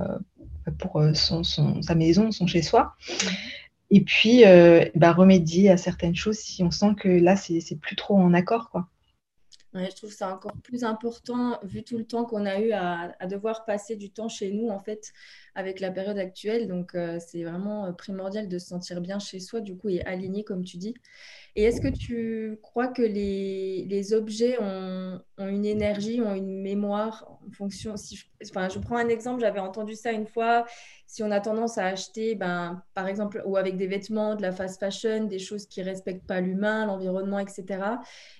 pour 0.78 1.02
euh, 1.02 1.14
son, 1.14 1.44
sa 1.44 1.94
maison, 1.94 2.32
son 2.32 2.48
chez-soi. 2.48 2.96
Mm. 3.10 3.28
Et 3.92 4.02
puis, 4.02 4.46
euh, 4.46 4.86
bah, 4.96 5.12
remédier 5.12 5.70
à 5.70 5.76
certaines 5.76 6.16
choses 6.16 6.38
si 6.38 6.64
on 6.64 6.72
sent 6.72 6.96
que 6.98 7.10
là, 7.10 7.36
c'est 7.36 7.76
plus 7.82 7.98
trop 7.98 8.18
en 8.18 8.34
accord. 8.34 8.70
Quoi. 8.70 8.88
je 9.74 9.94
trouve 9.94 10.14
ça 10.14 10.34
encore 10.34 10.54
plus 10.64 10.86
important 10.86 11.60
vu 11.64 11.84
tout 11.84 11.98
le 11.98 12.06
temps 12.06 12.24
qu'on 12.24 12.46
a 12.46 12.62
eu 12.62 12.72
à, 12.72 13.12
devoir 13.30 13.66
passer 13.66 13.98
du 13.98 14.10
temps 14.10 14.30
chez 14.30 14.54
nous 14.54 14.70
en 14.70 14.80
fait 14.80 15.12
avec 15.60 15.80
la 15.80 15.92
période 15.92 16.18
actuelle. 16.18 16.68
Donc 16.68 16.96
c'est 17.20 17.44
vraiment 17.44 17.94
primordial 17.94 18.48
de 18.48 18.58
se 18.58 18.68
sentir 18.68 19.02
bien 19.02 19.20
chez 19.20 19.40
soi 19.40 19.62
du 19.62 19.78
coup 19.78 19.90
et 19.90 20.02
aligné 20.04 20.44
comme 20.44 20.64
tu 20.64 20.78
dis. 20.78 20.96
Et 21.56 21.64
est-ce 21.64 21.82
que 21.82 21.88
tu 21.88 22.58
crois 22.62 22.88
que 22.88 23.02
les, 23.02 24.14
objets 24.14 24.58
ont, 24.62 25.22
une 25.40 25.66
énergie, 25.66 26.22
ont 26.22 26.34
une 26.34 26.62
mémoire 26.62 27.39
en 27.50 27.52
fonction 27.52 27.98
si 27.98 28.16
je, 28.16 28.26
enfin, 28.50 28.70
je 28.70 28.80
prends 28.80 28.98
un 28.98 29.10
exemple, 29.10 29.42
j'avais 29.42 29.60
entendu 29.60 29.96
ça 29.96 30.12
une 30.12 30.28
fois. 30.28 30.66
Si 31.08 31.24
on 31.24 31.32
a 31.32 31.40
tendance 31.40 31.78
à 31.78 31.86
acheter, 31.86 32.36
ben, 32.36 32.84
par 32.94 33.08
exemple, 33.08 33.42
ou 33.46 33.58
avec 33.58 33.78
des 33.78 33.88
vêtements, 33.88 34.36
de 34.36 34.42
la 34.42 34.52
fast 34.52 34.80
fashion, 34.80 35.26
des 35.26 35.40
choses 35.40 35.66
qui 35.66 35.80
ne 35.82 35.86
respectent 35.86 36.28
pas 36.28 36.40
l'humain, 36.40 36.86
l'environnement, 36.86 37.40
etc., 37.40 37.66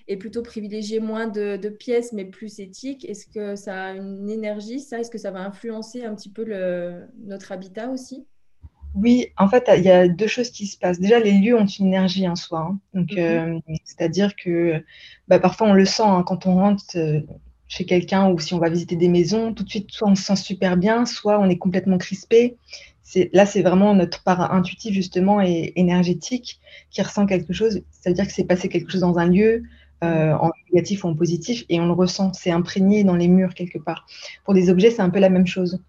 et 0.06 0.16
plutôt 0.16 0.42
privilégier 0.42 1.00
moins 1.00 1.26
de, 1.26 1.56
de 1.56 1.68
pièces, 1.68 2.12
mais 2.12 2.24
plus 2.24 2.60
éthiques, 2.60 3.04
est-ce 3.04 3.26
que 3.26 3.56
ça 3.56 3.86
a 3.86 3.92
une 3.92 4.30
énergie, 4.30 4.80
ça? 4.80 5.00
Est-ce 5.00 5.10
que 5.10 5.18
ça 5.18 5.30
va 5.30 5.40
influencer 5.40 6.04
un 6.04 6.14
petit 6.14 6.30
peu 6.30 6.44
le, 6.44 7.08
notre 7.24 7.52
habitat 7.52 7.88
aussi? 7.90 8.26
Oui, 8.94 9.28
en 9.36 9.48
fait, 9.48 9.70
il 9.76 9.84
y 9.84 9.90
a 9.90 10.08
deux 10.08 10.26
choses 10.26 10.50
qui 10.50 10.66
se 10.66 10.76
passent. 10.76 10.98
Déjà, 10.98 11.20
les 11.20 11.32
lieux 11.32 11.56
ont 11.56 11.66
une 11.66 11.86
énergie 11.86 12.26
en 12.28 12.34
soi. 12.34 12.60
Hein. 12.70 12.80
Donc, 12.94 13.12
mhm. 13.12 13.18
euh, 13.18 13.60
c'est-à-dire 13.84 14.34
que 14.34 14.82
bah, 15.28 15.38
parfois, 15.38 15.68
on 15.68 15.74
le 15.74 15.84
sent 15.84 16.02
hein, 16.04 16.24
quand 16.26 16.46
on 16.46 16.54
rentre 16.54 16.84
euh, 16.96 17.20
chez 17.70 17.84
quelqu'un 17.84 18.28
ou 18.28 18.38
si 18.40 18.52
on 18.52 18.58
va 18.58 18.68
visiter 18.68 18.96
des 18.96 19.08
maisons, 19.08 19.54
tout 19.54 19.62
de 19.62 19.70
suite, 19.70 19.90
soit 19.92 20.08
on 20.08 20.16
se 20.16 20.24
sent 20.24 20.36
super 20.36 20.76
bien, 20.76 21.06
soit 21.06 21.38
on 21.38 21.48
est 21.48 21.56
complètement 21.56 21.98
crispé. 21.98 22.56
Là, 23.32 23.46
c'est 23.46 23.62
vraiment 23.62 23.94
notre 23.94 24.22
part 24.24 24.52
intuitive, 24.52 24.92
justement, 24.92 25.40
et 25.40 25.72
énergétique 25.76 26.60
qui 26.90 27.00
ressent 27.00 27.26
quelque 27.26 27.52
chose. 27.52 27.82
Ça 27.92 28.10
veut 28.10 28.14
dire 28.14 28.26
que 28.26 28.32
c'est 28.32 28.44
passé 28.44 28.68
quelque 28.68 28.90
chose 28.90 29.02
dans 29.02 29.18
un 29.18 29.26
lieu, 29.26 29.62
euh, 30.02 30.32
en 30.32 30.50
négatif 30.72 31.04
ou 31.04 31.08
en 31.08 31.14
positif, 31.14 31.64
et 31.68 31.78
on 31.78 31.86
le 31.86 31.92
ressent, 31.92 32.32
c'est 32.32 32.50
imprégné 32.50 33.04
dans 33.04 33.16
les 33.16 33.28
murs 33.28 33.54
quelque 33.54 33.78
part. 33.78 34.04
Pour 34.44 34.52
les 34.52 34.68
objets, 34.68 34.90
c'est 34.90 35.02
un 35.02 35.10
peu 35.10 35.20
la 35.20 35.30
même 35.30 35.46
chose. 35.46 35.80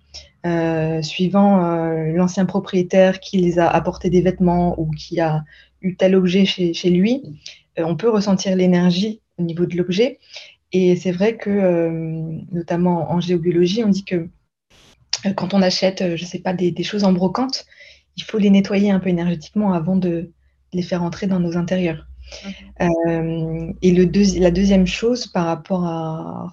Euh, 0.45 1.01
suivant 1.01 1.65
euh, 1.65 2.11
l'ancien 2.13 2.45
propriétaire 2.45 3.19
qui 3.19 3.37
les 3.37 3.57
a 3.57 3.67
apporté 3.67 4.11
des 4.11 4.21
vêtements 4.21 4.79
ou 4.79 4.91
qui 4.91 5.19
a 5.19 5.43
eu 5.81 5.95
tel 5.95 6.15
objet 6.15 6.45
chez 6.45 6.89
lui, 6.91 7.23
on 7.77 7.95
peut 7.95 8.09
ressentir 8.09 8.55
l'énergie 8.55 9.21
au 9.39 9.43
niveau 9.43 9.65
de 9.65 9.75
l'objet. 9.75 10.19
Et 10.73 10.95
c'est 10.95 11.11
vrai 11.11 11.37
que, 11.37 11.89
notamment 12.51 13.11
en 13.11 13.19
géobiologie, 13.19 13.83
on 13.83 13.89
dit 13.89 14.05
que 14.05 14.29
quand 15.35 15.53
on 15.53 15.61
achète, 15.61 16.15
je 16.15 16.23
ne 16.23 16.27
sais 16.27 16.39
pas, 16.39 16.53
des, 16.53 16.71
des, 16.71 16.83
choses 16.83 17.03
en 17.03 17.11
brocante, 17.11 17.65
il 18.17 18.23
faut 18.23 18.37
les 18.37 18.49
nettoyer 18.49 18.91
un 18.91 18.99
peu 18.99 19.09
énergétiquement 19.09 19.73
avant 19.73 19.95
de 19.95 20.31
les 20.73 20.81
faire 20.81 21.03
entrer 21.03 21.27
dans 21.27 21.39
nos 21.39 21.57
intérieurs. 21.57 22.07
Euh, 22.81 23.73
et 23.81 23.91
le 23.91 24.09
la 24.39 24.51
deuxième 24.51 24.87
chose 24.87 25.27
par 25.27 25.45
rapport 25.45 25.85
à, 25.85 26.49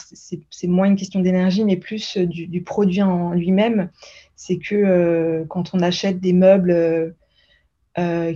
c'est 0.51 0.67
moins 0.67 0.87
une 0.87 0.97
question 0.97 1.21
d'énergie, 1.21 1.65
mais 1.65 1.77
plus 1.77 2.17
euh, 2.17 2.27
du, 2.27 2.63
produit 2.63 3.03
en 3.03 3.33
lui-même, 3.33 3.91
c'est 4.37 4.59
que 4.59 4.75
euh, 4.75 5.45
quand 5.49 5.75
on 5.75 5.81
achète 5.81 6.21
des 6.21 6.33
meubles 6.33 7.15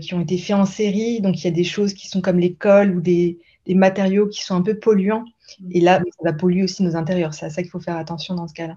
qui 0.01 0.13
ont 0.15 0.21
été 0.21 0.39
faits 0.39 0.57
en 0.57 0.65
série, 0.65 1.21
donc 1.21 1.41
il 1.41 1.45
y 1.45 1.47
a 1.47 1.53
des 1.53 1.63
choses 1.63 1.95
qui 1.95 2.09
sont 2.09 2.21
comme 2.21 2.41
les 2.41 2.53
cols 2.53 2.97
ou 2.97 3.01
des, 3.01 3.39
des 3.67 3.75
matériaux 3.75 4.29
qui 4.29 4.43
sont 4.43 4.55
un 4.55 4.63
peu 4.63 4.79
polluants, 4.79 5.25
et 5.71 5.81
là, 5.81 5.99
ça 5.99 6.31
va 6.31 6.33
polluer 6.33 6.65
aussi 6.65 6.83
nos 6.83 6.97
intérieurs. 6.97 7.35
C'est 7.35 7.47
à 7.47 7.51
ça 7.51 7.63
qu'il 7.63 7.71
faut 7.71 7.81
faire 7.81 7.97
attention 7.97 8.35
dans 8.35 8.49
ce 8.49 8.55
cas-là. 8.55 8.77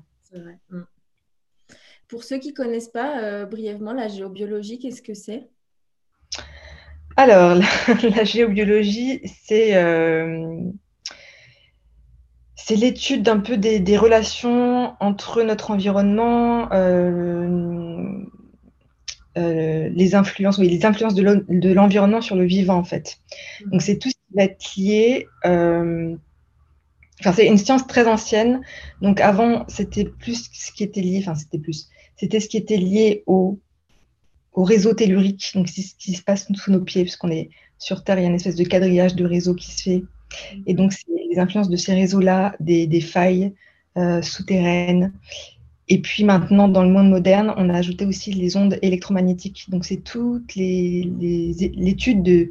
Mm. 0.70 0.82
Pour 2.08 2.24
ceux 2.24 2.38
qui 2.38 2.50
ne 2.50 2.56
connaissent 2.56 2.90
pas 2.90 3.46
brièvement 3.46 3.94
la 3.94 4.08
géobiologie, 4.08 4.78
qu'est-ce 4.80 5.02
que 5.02 5.14
c'est? 5.14 5.48
Alors, 7.18 7.56
la, 8.16 8.24
géobiologie, 8.24 9.22
c'est 9.44 9.76
euh, 9.76 10.60
c'est 12.56 12.76
l'étude 12.76 13.24
d'un 13.24 13.40
peu 13.40 13.58
des, 13.58 13.98
relations 13.98 14.96
entre 15.00 15.44
notre 15.44 15.72
environnement, 15.72 16.72
euh, 16.74 18.20
les 19.36 20.16
influences, 20.16 20.58
oui, 20.58 20.70
les 20.70 20.86
influences 20.86 21.14
de 21.16 21.74
l'environnement 21.74 22.22
sur 22.22 22.36
le 22.36 22.46
vivant, 22.46 22.76
en 22.76 22.84
fait. 22.84 23.20
Mmh. 23.66 23.70
Donc, 23.72 23.82
c'est 23.82 23.98
tout 23.98 24.10
qui. 24.60 25.26
Enfin, 27.22 27.34
c'est 27.34 27.48
une 27.48 27.58
science 27.58 27.88
très 27.88 28.08
ancienne. 28.08 28.62
Donc, 29.02 29.22
avant, 29.22 29.66
c'était 29.68 30.06
plus 30.06 30.50
ce 30.52 30.72
qui 30.72 30.84
était 30.84 31.02
lié, 31.02 31.20
enfin, 31.22 31.36
c'était 31.36 31.60
plus, 31.60 31.90
c'était 32.18 32.40
ce 32.40 32.50
qui 32.50 32.58
était 32.58 32.78
lié 32.78 33.24
au, 33.26 33.60
au 34.54 34.64
réseau 34.64 34.94
tellurique. 34.94 35.52
Donc, 35.56 35.70
c'est 35.70 35.82
ce 35.82 35.96
qui 35.96 36.14
se 36.14 36.24
passe 36.24 36.52
sous 36.54 36.72
nos 36.72 36.82
pieds, 36.82 37.04
puisqu'on 37.04 37.32
est 37.32 37.50
sur 37.78 38.04
Terre, 38.04 38.20
il 38.20 38.24
y 38.24 38.26
a 38.26 38.30
une 38.30 38.36
espèce 38.36 38.56
de 38.56 38.64
quadrillage 38.64 39.16
de 39.16 39.26
réseaux 39.26 39.56
qui 39.56 39.72
se 39.72 39.84
fait. 39.84 40.04
Et 40.66 40.74
donc, 40.74 40.92
c'est 40.92 41.06
les 41.30 41.40
influences 41.40 41.70
de 41.70 41.78
ces 41.78 41.94
réseaux-là, 41.94 42.56
des, 42.60 42.88
des, 42.88 43.02
failles 43.02 43.54
euh, 43.98 44.22
souterraines. 44.22 45.14
Et 45.88 46.02
puis 46.02 46.24
maintenant, 46.24 46.68
dans 46.68 46.84
le 46.84 46.90
monde 46.90 47.10
moderne, 47.10 47.54
on 47.58 47.70
a 47.70 47.78
ajouté 47.78 48.06
aussi 48.06 48.34
les 48.34 48.58
ondes 48.58 48.78
électromagnétiques. 48.82 49.70
Donc, 49.70 49.86
c'est 49.86 50.04
toute 50.04 50.56
l'étude 50.56 52.24
de, 52.24 52.50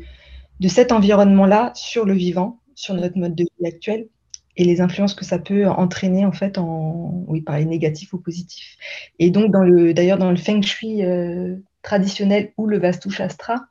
de 0.61 0.69
cet 0.69 0.93
environnement-là 0.93 1.73
sur 1.75 2.05
le 2.05 2.15
vivant, 2.15 2.61
sur 2.75 2.95
notre 2.95 3.19
mode 3.19 3.35
de 3.35 3.45
vie 3.59 3.67
actuel, 3.67 4.09
et 4.57 4.65
les 4.65 4.81
influences 4.81 5.15
que 5.15 5.25
ça 5.25 5.39
peut 5.39 5.67
entraîner 5.67 6.25
en 6.25 6.33
fait 6.33 6.59
en 6.59 7.25
oui 7.27 7.41
par 7.41 7.59
les 7.59 7.65
négatifs 7.65 8.13
ou 8.13 8.19
positifs. 8.19 8.77
Et 9.19 9.31
donc 9.31 9.51
dans 9.51 9.63
le 9.63 9.95
d'ailleurs 9.95 10.19
dans 10.19 10.31
le 10.31 10.37
feng 10.37 10.63
shui 10.63 11.05
euh, 11.05 11.57
traditionnel 11.83 12.53
ou 12.57 12.67
le 12.67 12.79
vastu 12.79 13.11
shastra, 13.11 13.67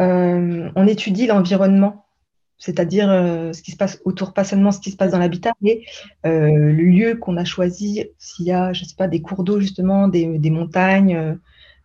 euh, 0.00 0.70
on 0.74 0.86
étudie 0.86 1.26
l'environnement, 1.26 2.04
c'est-à-dire 2.58 3.10
euh, 3.10 3.52
ce 3.52 3.62
qui 3.62 3.72
se 3.72 3.76
passe 3.76 4.00
autour, 4.04 4.34
pas 4.34 4.44
seulement 4.44 4.72
ce 4.72 4.80
qui 4.80 4.90
se 4.90 4.96
passe 4.96 5.12
dans 5.12 5.18
l'habitat, 5.18 5.52
mais 5.60 5.82
le 6.24 6.84
lieu 6.84 7.16
qu'on 7.16 7.36
a 7.36 7.44
choisi, 7.44 8.04
s'il 8.18 8.46
y 8.46 8.52
a, 8.52 8.72
je 8.72 8.84
sais 8.84 8.96
pas, 8.96 9.08
des 9.08 9.22
cours 9.22 9.42
d'eau 9.42 9.58
justement, 9.58 10.08
des, 10.08 10.50
montagnes, 10.50 11.38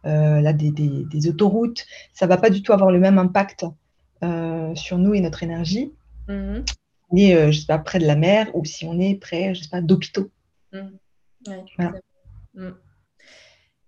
là, 0.08 0.54
des, 0.54 1.30
autoroutes, 1.30 1.86
ça 2.14 2.28
va 2.28 2.38
pas 2.38 2.50
du 2.50 2.62
tout 2.62 2.74
avoir 2.74 2.92
le 2.92 3.00
même 3.00 3.18
impact 3.18 3.66
sur 4.76 4.98
nous 4.98 5.14
et 5.14 5.22
notre 5.22 5.44
énergie. 5.44 5.94
Mm-hmm. 6.28 6.66
On 7.10 7.18
est, 7.18 7.52
je 7.52 7.60
sais 7.60 7.66
pas, 7.66 7.78
près 7.78 8.00
de 8.00 8.06
la 8.06 8.16
mer 8.16 8.48
ou 8.54 8.66
si 8.66 8.86
on 8.86 9.00
est 9.00 9.16
près, 9.16 9.54
je 9.54 9.64
sais 9.64 9.70
pas, 9.70 9.82
d'hôpitaux. 9.82 10.30
Mm. 10.74 10.90
Mm. 12.56 12.72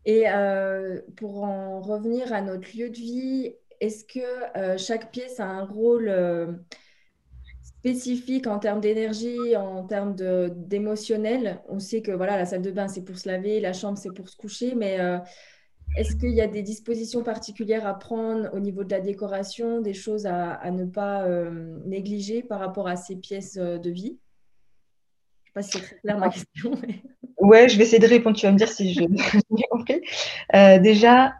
Et 0.06 0.26
pour 1.18 1.44
en 1.44 1.82
revenir 1.82 2.32
à 2.34 2.42
notre 2.42 2.76
lieu 2.78 2.90
de 2.90 2.98
vie 2.98 3.54
est-ce 3.80 4.04
que 4.04 4.58
euh, 4.58 4.78
chaque 4.78 5.12
pièce 5.12 5.40
a 5.40 5.46
un 5.46 5.64
rôle 5.64 6.10
euh, 6.10 6.52
spécifique 7.62 8.48
en 8.48 8.60
termes 8.60 8.82
d'énergie, 8.82 9.56
en 9.56 9.84
termes 9.86 10.16
d'émotionnel? 10.16 11.62
On 11.70 11.80
sait 11.80 12.02
que 12.02 12.12
voilà, 12.12 12.38
la 12.38 12.46
salle 12.46 12.62
de 12.62 12.72
bain, 12.72 12.88
c'est 12.88 13.04
pour 13.04 13.18
se 13.18 13.28
laver, 13.28 13.60
la 13.60 13.74
chambre, 13.74 13.98
c'est 13.98 14.14
pour 14.14 14.30
se 14.30 14.36
coucher, 14.36 14.76
mais 14.76 15.00
euh, 15.00 15.18
est-ce 15.96 16.16
qu'il 16.16 16.32
y 16.32 16.42
a 16.42 16.48
des 16.48 16.62
dispositions 16.62 17.24
particulières 17.24 17.86
à 17.86 17.98
prendre 17.98 18.50
au 18.54 18.60
niveau 18.60 18.84
de 18.84 18.92
la 18.92 19.02
décoration, 19.02 19.82
des 19.82 19.94
choses 19.94 20.26
à, 20.26 20.70
ne 20.72 20.86
pas 20.86 21.28
négliger 21.86 22.44
par 22.44 22.60
rapport 22.60 22.88
à 22.88 22.96
ces 22.96 23.16
pièces 23.16 23.56
de 23.56 23.90
vie? 23.90 24.18
Je 25.44 25.52
ne 25.52 25.54
sais 25.54 25.54
pas 25.54 25.62
si 25.62 25.72
c'est 25.72 25.84
très 25.84 26.00
clair 26.00 26.18
ma 26.18 26.30
question. 26.30 26.72
Mais... 26.82 27.02
Ouais, 27.38 27.70
je 27.70 27.78
vais 27.78 27.84
essayer 27.84 28.00
de 28.00 28.08
répondre. 28.08 28.36
Tu 28.36 28.46
vas 28.46 28.52
me 28.52 28.58
dire 28.58 28.68
si 28.68 28.94
je 28.94 29.02
j'ai 29.58 29.64
compris. 29.70 30.02
déjà, 30.54 31.36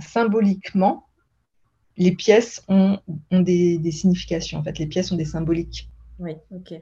symboliquement, 0.00 1.06
les 1.96 2.12
pièces 2.12 2.62
ont, 2.68 2.98
des, 3.30 3.90
significations. 3.90 4.58
En 4.58 4.64
fait, 4.64 4.78
les 4.78 4.86
pièces 4.86 5.12
ont 5.12 5.16
des 5.16 5.24
symboliques. 5.24 5.88
Oui, 6.18 6.32
ok. 6.50 6.74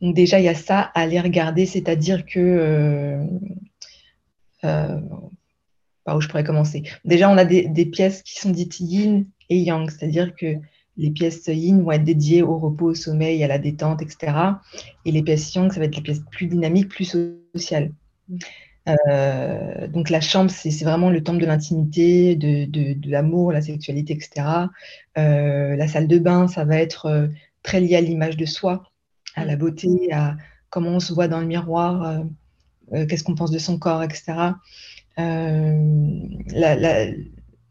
Donc 0.00 0.14
déjà, 0.14 0.40
il 0.40 0.44
y 0.44 0.48
a 0.48 0.54
ça 0.54 0.80
à 0.80 1.02
aller 1.02 1.20
regarder, 1.20 1.66
c'est-à-dire 1.66 2.26
que... 2.26 2.40
Euh, 2.40 3.26
euh, 4.64 5.00
par 6.04 6.16
où 6.16 6.20
je 6.20 6.28
pourrais 6.28 6.44
commencer 6.44 6.82
Déjà, 7.04 7.30
on 7.30 7.36
a 7.36 7.44
des, 7.44 7.86
pièces 7.86 8.22
qui 8.22 8.38
sont 8.38 8.50
dites 8.50 8.80
yin 8.80 9.26
et 9.48 9.58
yang, 9.58 9.90
c'est-à-dire 9.90 10.34
que 10.34 10.56
les 10.96 11.10
pièces 11.10 11.46
yin 11.46 11.82
vont 11.82 11.92
être 11.92 12.04
dédiées 12.04 12.42
au 12.42 12.58
repos, 12.58 12.86
au 12.86 12.94
sommeil, 12.94 13.42
à 13.42 13.48
la 13.48 13.58
détente, 13.58 14.02
etc. 14.02 14.32
Et 15.04 15.12
les 15.12 15.22
pièces 15.22 15.54
yang, 15.54 15.72
ça 15.72 15.80
va 15.80 15.86
être 15.86 15.96
les 15.96 16.02
pièces 16.02 16.22
plus 16.30 16.46
dynamiques, 16.46 16.88
plus 16.88 17.16
sociales. 17.54 17.92
Euh, 18.88 19.86
donc 19.88 20.10
la 20.10 20.20
chambre, 20.20 20.50
c'est 20.50 20.84
vraiment 20.84 21.10
le 21.10 21.22
temple 21.22 21.40
de 21.40 21.46
l'intimité, 21.46 22.36
de, 22.36 23.08
l'amour, 23.08 23.52
la 23.52 23.62
sexualité, 23.62 24.14
etc. 24.14 24.46
Euh, 25.18 25.76
la 25.76 25.88
salle 25.88 26.08
de 26.08 26.18
bain, 26.18 26.48
ça 26.48 26.64
va 26.64 26.76
être 26.76 27.06
euh, 27.06 27.28
très 27.62 27.80
lié 27.80 27.96
à 27.96 28.00
l'image 28.00 28.36
de 28.36 28.44
soi, 28.44 28.90
à 29.34 29.44
la 29.44 29.56
beauté, 29.56 30.12
à 30.12 30.36
comment 30.70 30.90
on 30.90 31.00
se 31.00 31.12
voit 31.12 31.28
dans 31.28 31.40
le 31.40 31.46
miroir, 31.46 32.22
qu'est-ce 32.90 33.22
qu'on 33.24 33.34
pense 33.34 33.50
de 33.50 33.58
son 33.58 33.78
corps, 33.78 34.02
etc. 34.02 34.54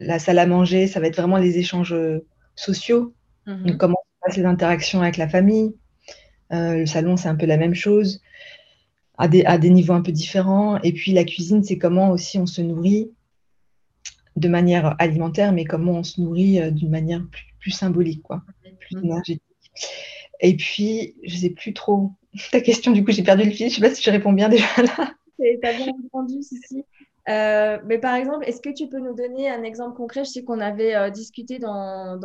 La, 0.03 0.17
salle 0.19 0.39
à 0.39 0.45
manger, 0.45 0.87
ça 0.87 0.99
va 0.99 1.07
être 1.07 1.17
vraiment 1.17 1.37
les 1.37 1.57
échanges 1.57 1.95
sociaux, 2.55 3.13
mm-hmm. 3.47 3.77
comment 3.77 3.97
se 4.03 4.19
passent 4.25 4.37
les 4.37 4.45
interactions 4.45 5.01
avec 5.01 5.17
la 5.17 5.27
famille. 5.27 5.75
le 6.49 6.85
salon, 6.85 7.17
c'est 7.17 7.29
un 7.29 7.35
peu 7.35 7.45
la 7.45 7.57
même 7.57 7.75
chose 7.75 8.21
à 9.21 9.57
des, 9.57 9.69
niveaux 9.69 9.93
un 9.93 10.01
peu 10.01 10.11
différents. 10.11 10.81
Et 10.81 10.93
puis 10.93 11.11
la 11.11 11.23
cuisine, 11.23 11.63
c'est 11.63 11.77
comment 11.77 12.09
aussi 12.09 12.39
on 12.39 12.47
se 12.47 12.61
nourrit 12.61 13.11
de 14.35 14.47
manière 14.47 14.95
alimentaire, 14.99 15.51
mais 15.51 15.65
comment 15.65 15.93
on 15.93 16.03
se 16.03 16.19
nourrit 16.19 16.59
euh, 16.59 16.71
d'une 16.71 16.89
manière 16.89 17.21
plus, 17.59 17.71
symbolique, 17.71 18.23
quoi, 18.23 18.43
plus 18.79 18.95
mm. 18.95 19.03
énergétique. 19.03 19.43
Et 20.39 20.55
puis, 20.55 21.15
je 21.23 21.35
ne 21.35 21.39
sais 21.39 21.49
plus 21.51 21.73
trop 21.73 22.13
ta 22.51 22.61
question, 22.61 22.91
du 22.91 23.03
coup, 23.03 23.11
j'ai 23.11 23.23
perdu 23.23 23.43
le 23.43 23.51
fil. 23.51 23.69
Je 23.69 23.75
ne 23.75 23.75
sais 23.75 23.89
pas 23.89 23.93
si 23.93 24.01
je 24.01 24.09
réponds 24.09 24.33
bien 24.33 24.49
déjà 24.49 24.65
là. 24.77 25.13
Bien 25.37 25.85
répondu, 25.85 26.41
si, 26.41 26.57
si. 26.67 26.83
Euh, 27.31 27.77
mais 27.85 27.97
par 27.97 28.15
exemple, 28.15 28.45
est-ce 28.45 28.61
que 28.61 28.73
tu 28.73 28.89
peux 28.89 28.99
nous 28.99 29.15
donner 29.15 29.49
un 29.49 29.63
exemple 29.63 29.95
concret? 29.95 30.23
Je 30.25 30.31
sais 30.31 30.43
qu'on 30.43 30.59
avait 30.59 30.95
euh, 30.95 31.09
discuté 31.09 31.59
dans, 31.59 32.19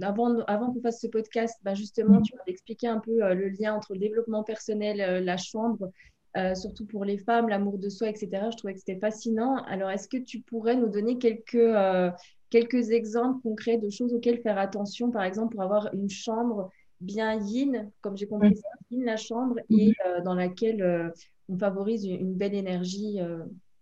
avant, 0.00 0.40
avant 0.46 0.72
qu'on 0.72 0.80
fasse 0.80 1.00
ce 1.00 1.08
podcast, 1.08 1.58
bah, 1.62 1.74
justement, 1.74 2.20
mm. 2.20 2.22
tu 2.22 2.34
m'avais 2.36 2.52
expliqué 2.52 2.88
un 2.88 3.00
peu 3.00 3.34
le 3.34 3.48
lien 3.48 3.74
entre 3.74 3.92
le 3.92 4.00
développement 4.00 4.42
personnel, 4.42 5.24
la 5.24 5.36
chambre 5.36 5.90
euh, 6.36 6.54
surtout 6.54 6.84
pour 6.84 7.04
les 7.04 7.16
femmes, 7.16 7.48
l'amour 7.48 7.78
de 7.78 7.88
soi, 7.88 8.10
etc. 8.10 8.28
Je 8.50 8.56
trouvais 8.58 8.74
que 8.74 8.80
c'était 8.80 8.98
fascinant. 8.98 9.56
Alors, 9.64 9.90
est-ce 9.90 10.06
que 10.06 10.18
tu 10.18 10.40
pourrais 10.40 10.76
nous 10.76 10.88
donner 10.88 11.16
quelques, 11.16 11.54
euh, 11.54 12.10
quelques 12.50 12.90
exemples 12.90 13.40
concrets 13.42 13.78
de 13.78 13.88
choses 13.88 14.12
auxquelles 14.12 14.42
faire 14.42 14.58
attention, 14.58 15.10
par 15.10 15.22
exemple, 15.22 15.54
pour 15.54 15.62
avoir 15.62 15.88
une 15.94 16.10
chambre 16.10 16.70
bien 17.00 17.40
yin, 17.40 17.90
comme 18.02 18.18
j'ai 18.18 18.26
compris, 18.26 18.54
c'est 18.54 18.94
yin 18.94 19.04
la 19.04 19.16
chambre, 19.16 19.56
et 19.70 19.92
euh, 20.06 20.20
dans 20.22 20.34
laquelle 20.34 21.12
on 21.48 21.56
favorise 21.56 22.04
une, 22.04 22.34
belle 22.34 22.54
énergie 22.54 23.18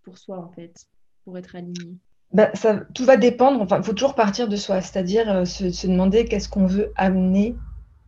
pour 0.04 0.18
soi, 0.18 0.38
en 0.38 0.50
fait, 0.50 0.86
pour 1.24 1.38
être 1.38 1.56
aligné 1.56 1.96
bah, 2.32 2.50
ça, 2.54 2.80
tout 2.94 3.04
va 3.04 3.16
dépendre, 3.16 3.60
enfin, 3.60 3.78
il 3.78 3.84
faut 3.84 3.92
toujours 3.92 4.16
partir 4.16 4.48
de 4.48 4.56
soi, 4.56 4.80
c'est-à-dire 4.80 5.46
se, 5.46 5.70
se, 5.70 5.86
demander 5.86 6.24
qu'est-ce 6.24 6.48
qu'on 6.48 6.66
veut 6.66 6.92
amener 6.96 7.54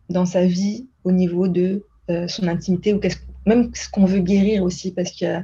dans 0.09 0.25
sa 0.25 0.45
vie 0.45 0.89
au 1.05 1.13
niveau 1.13 1.47
de 1.47 1.85
son 2.27 2.47
intimité 2.47 2.93
ou 2.93 2.99
qu'est-ce 2.99 3.19
même 3.47 3.73
ce 3.73 3.89
qu'on 3.89 4.05
veut 4.05 4.19
guérir 4.19 4.63
aussi, 4.63 4.91
parce 4.91 5.11
que 5.11 5.39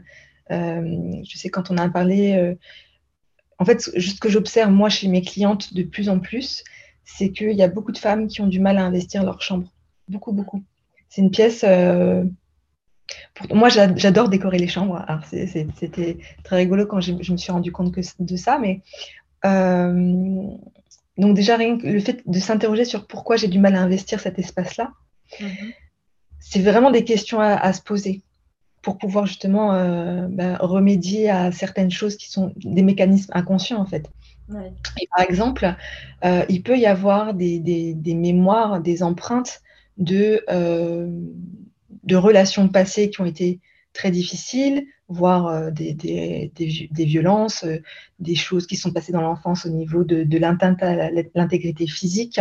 euh, 0.52 1.22
je 1.24 1.38
sais 1.38 1.50
quand 1.50 1.72
on 1.72 1.78
a 1.78 1.90
parlé, 1.90 2.34
euh, 2.34 2.54
en 3.58 3.66
fait, 3.66 3.82
ce 3.82 4.20
que 4.20 4.30
j'observe 4.30 4.72
moi 4.72 4.90
chez 4.90 5.08
mes 5.08 5.22
clientes 5.22 5.74
de 5.74 5.84
plus 5.84 6.10
en 6.10 6.20
plus, 6.20 6.64
c'est 7.06 7.32
qu'il 7.32 7.54
y 7.54 7.64
a 7.64 7.68
beaucoup 7.68 7.92
de 7.92 7.98
femmes 7.98 8.28
qui 8.28 8.42
ont 8.42 8.48
du 8.48 8.60
mal 8.60 8.78
à 8.78 8.84
investir 8.84 9.24
leur 9.24 9.42
chambre. 9.42 9.72
Beaucoup, 10.10 10.34
beaucoup. 10.34 10.64
C'est 11.10 11.22
une 11.22 11.32
pièce. 11.32 11.64
Euh, 11.64 12.26
pour... 13.34 13.56
Moi, 13.56 13.70
j'adore 13.70 14.30
décorer 14.30 14.58
les 14.58 14.68
chambres. 14.68 15.06
C'était 15.30 16.18
très 16.44 16.58
rigolo 16.58 16.86
quand 16.86 17.02
je, 17.02 17.14
me 17.14 17.38
suis 17.38 17.52
rendu 17.52 17.72
compte 17.72 17.94
que 17.94 18.02
de 18.20 18.36
ça, 18.36 18.60
mais 18.60 18.82
donc 21.18 21.36
déjà 21.36 21.58
rien 21.58 21.78
que 21.78 21.86
le 21.86 22.00
fait 22.00 22.22
de 22.26 22.40
s'interroger 22.40 22.86
sur 22.86 23.08
pourquoi 23.08 23.36
j'ai 23.36 23.48
du 23.48 23.60
mal 23.60 23.76
à 23.76 23.82
investir 23.82 24.20
cet 24.20 24.40
espace-là, 24.40 24.92
mm-hmm 25.40 25.74
c'est 26.44 26.60
vraiment 26.60 26.92
des 26.92 27.06
questions 27.06 27.40
à, 27.40 27.72
se 27.74 27.82
poser 27.82 28.22
pour 28.82 28.98
pouvoir 28.98 29.26
justement 29.26 29.74
euh, 29.74 30.28
bah, 30.30 30.58
remédier 30.60 31.30
à 31.30 31.54
certaines 31.54 31.90
choses 31.90 32.18
qui 32.18 32.30
sont 32.30 32.54
des 32.58 32.84
mécanismes 32.84 33.32
inconscients 33.34 33.80
en 33.80 33.86
fait. 33.86 34.10
Et 35.02 35.08
par 35.16 35.22
exemple, 35.22 35.74
euh, 36.26 36.44
il 36.50 36.62
peut 36.64 36.78
y 36.78 36.86
avoir 36.86 37.34
des, 37.34 37.96
mémoires, 38.06 38.82
des 38.82 39.02
empreintes 39.02 39.62
de, 39.98 40.44
euh, 40.50 41.08
de 42.04 42.16
relations 42.16 42.68
passées 42.70 43.10
qui 43.10 43.22
ont 43.22 43.26
été 43.26 43.60
très 43.94 44.12
difficiles, 44.12 44.86
voire 45.08 45.72
des, 45.72 46.52
violences, 46.98 47.66
des 48.20 48.36
choses 48.36 48.66
qui 48.66 48.76
sont 48.76 48.92
passées 48.92 49.12
dans 49.12 49.22
l'enfance 49.22 49.66
au 49.66 49.70
niveau 49.70 50.04
de, 50.04 50.24
de 50.24 50.38
l'intégrité 51.36 51.86
physique 51.86 52.40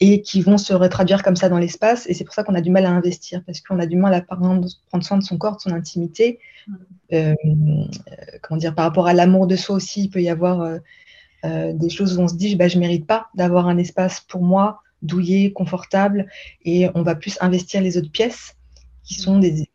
et 0.00 0.22
qui 0.22 0.40
vont 0.40 0.56
se 0.56 0.72
retraduire 0.72 1.22
comme 1.22 1.36
ça 1.36 1.50
dans 1.50 1.58
l'espace. 1.58 2.06
Et 2.08 2.14
c'est 2.14 2.24
pour 2.24 2.34
ça 2.34 2.42
qu'on 2.42 2.54
a 2.54 2.62
du 2.62 2.70
mal 2.70 2.86
à 2.86 2.90
investir, 2.90 3.42
parce 3.44 3.60
qu'on 3.60 3.78
a 3.78 3.86
du 3.86 3.96
mal 3.96 4.14
à 4.14 4.22
prendre 4.22 4.66
soin 5.02 5.18
de 5.18 5.22
son 5.22 5.36
corps, 5.36 5.56
de 5.56 5.60
son 5.60 5.72
intimité. 5.72 6.38
Mm. 6.66 6.74
Euh, 7.12 7.34
comment 8.42 8.58
dire, 8.58 8.74
par 8.74 8.86
rapport 8.86 9.06
à 9.06 9.12
l'amour 9.12 9.46
de 9.46 9.56
soi 9.56 9.76
aussi, 9.76 10.04
il 10.04 10.10
peut 10.10 10.22
y 10.22 10.30
avoir 10.30 10.62
euh, 10.62 10.78
euh, 11.44 11.72
des 11.74 11.90
choses 11.90 12.18
où 12.18 12.22
on 12.22 12.28
se 12.28 12.34
dit, 12.34 12.56
bah, 12.56 12.68
je 12.68 12.76
ne 12.76 12.80
mérite 12.80 13.06
pas 13.06 13.28
d'avoir 13.34 13.68
un 13.68 13.76
espace 13.76 14.20
pour 14.20 14.42
moi, 14.42 14.80
douillet, 15.02 15.52
confortable, 15.52 16.26
et 16.64 16.88
on 16.94 17.02
va 17.02 17.14
plus 17.14 17.36
investir 17.42 17.82
les 17.82 17.98
autres 17.98 18.10
pièces 18.10 18.56
qui 19.10 19.18
sont 19.20 19.40
des, 19.40 19.66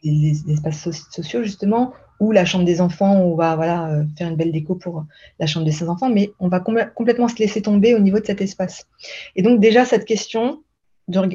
espaces 0.49 0.89
sociaux 1.11 1.43
justement, 1.43 1.91
ou 2.21 2.31
la 2.31 2.45
chambre 2.45 2.63
des 2.63 2.79
enfants, 2.79 3.17
on 3.17 3.35
va 3.35 3.57
voilà, 3.57 3.89
euh, 3.89 4.03
faire 4.17 4.29
une 4.29 4.37
belle 4.37 4.53
déco 4.53 4.75
pour 4.75 5.03
la 5.39 5.45
chambre 5.45 5.65
de 5.65 5.71
ses 5.71 5.89
enfants, 5.89 6.09
mais 6.09 6.31
on 6.39 6.47
va 6.47 6.61
complètement 6.61 7.27
se 7.27 7.35
laisser 7.35 7.61
tomber 7.61 7.93
au 7.93 7.99
niveau 7.99 8.17
de 8.19 8.25
cet 8.25 8.39
espace. 8.39 8.87
Et 9.35 9.41
donc 9.41 9.59
déjà, 9.59 9.83
cette 9.83 10.05
question, 10.05 10.63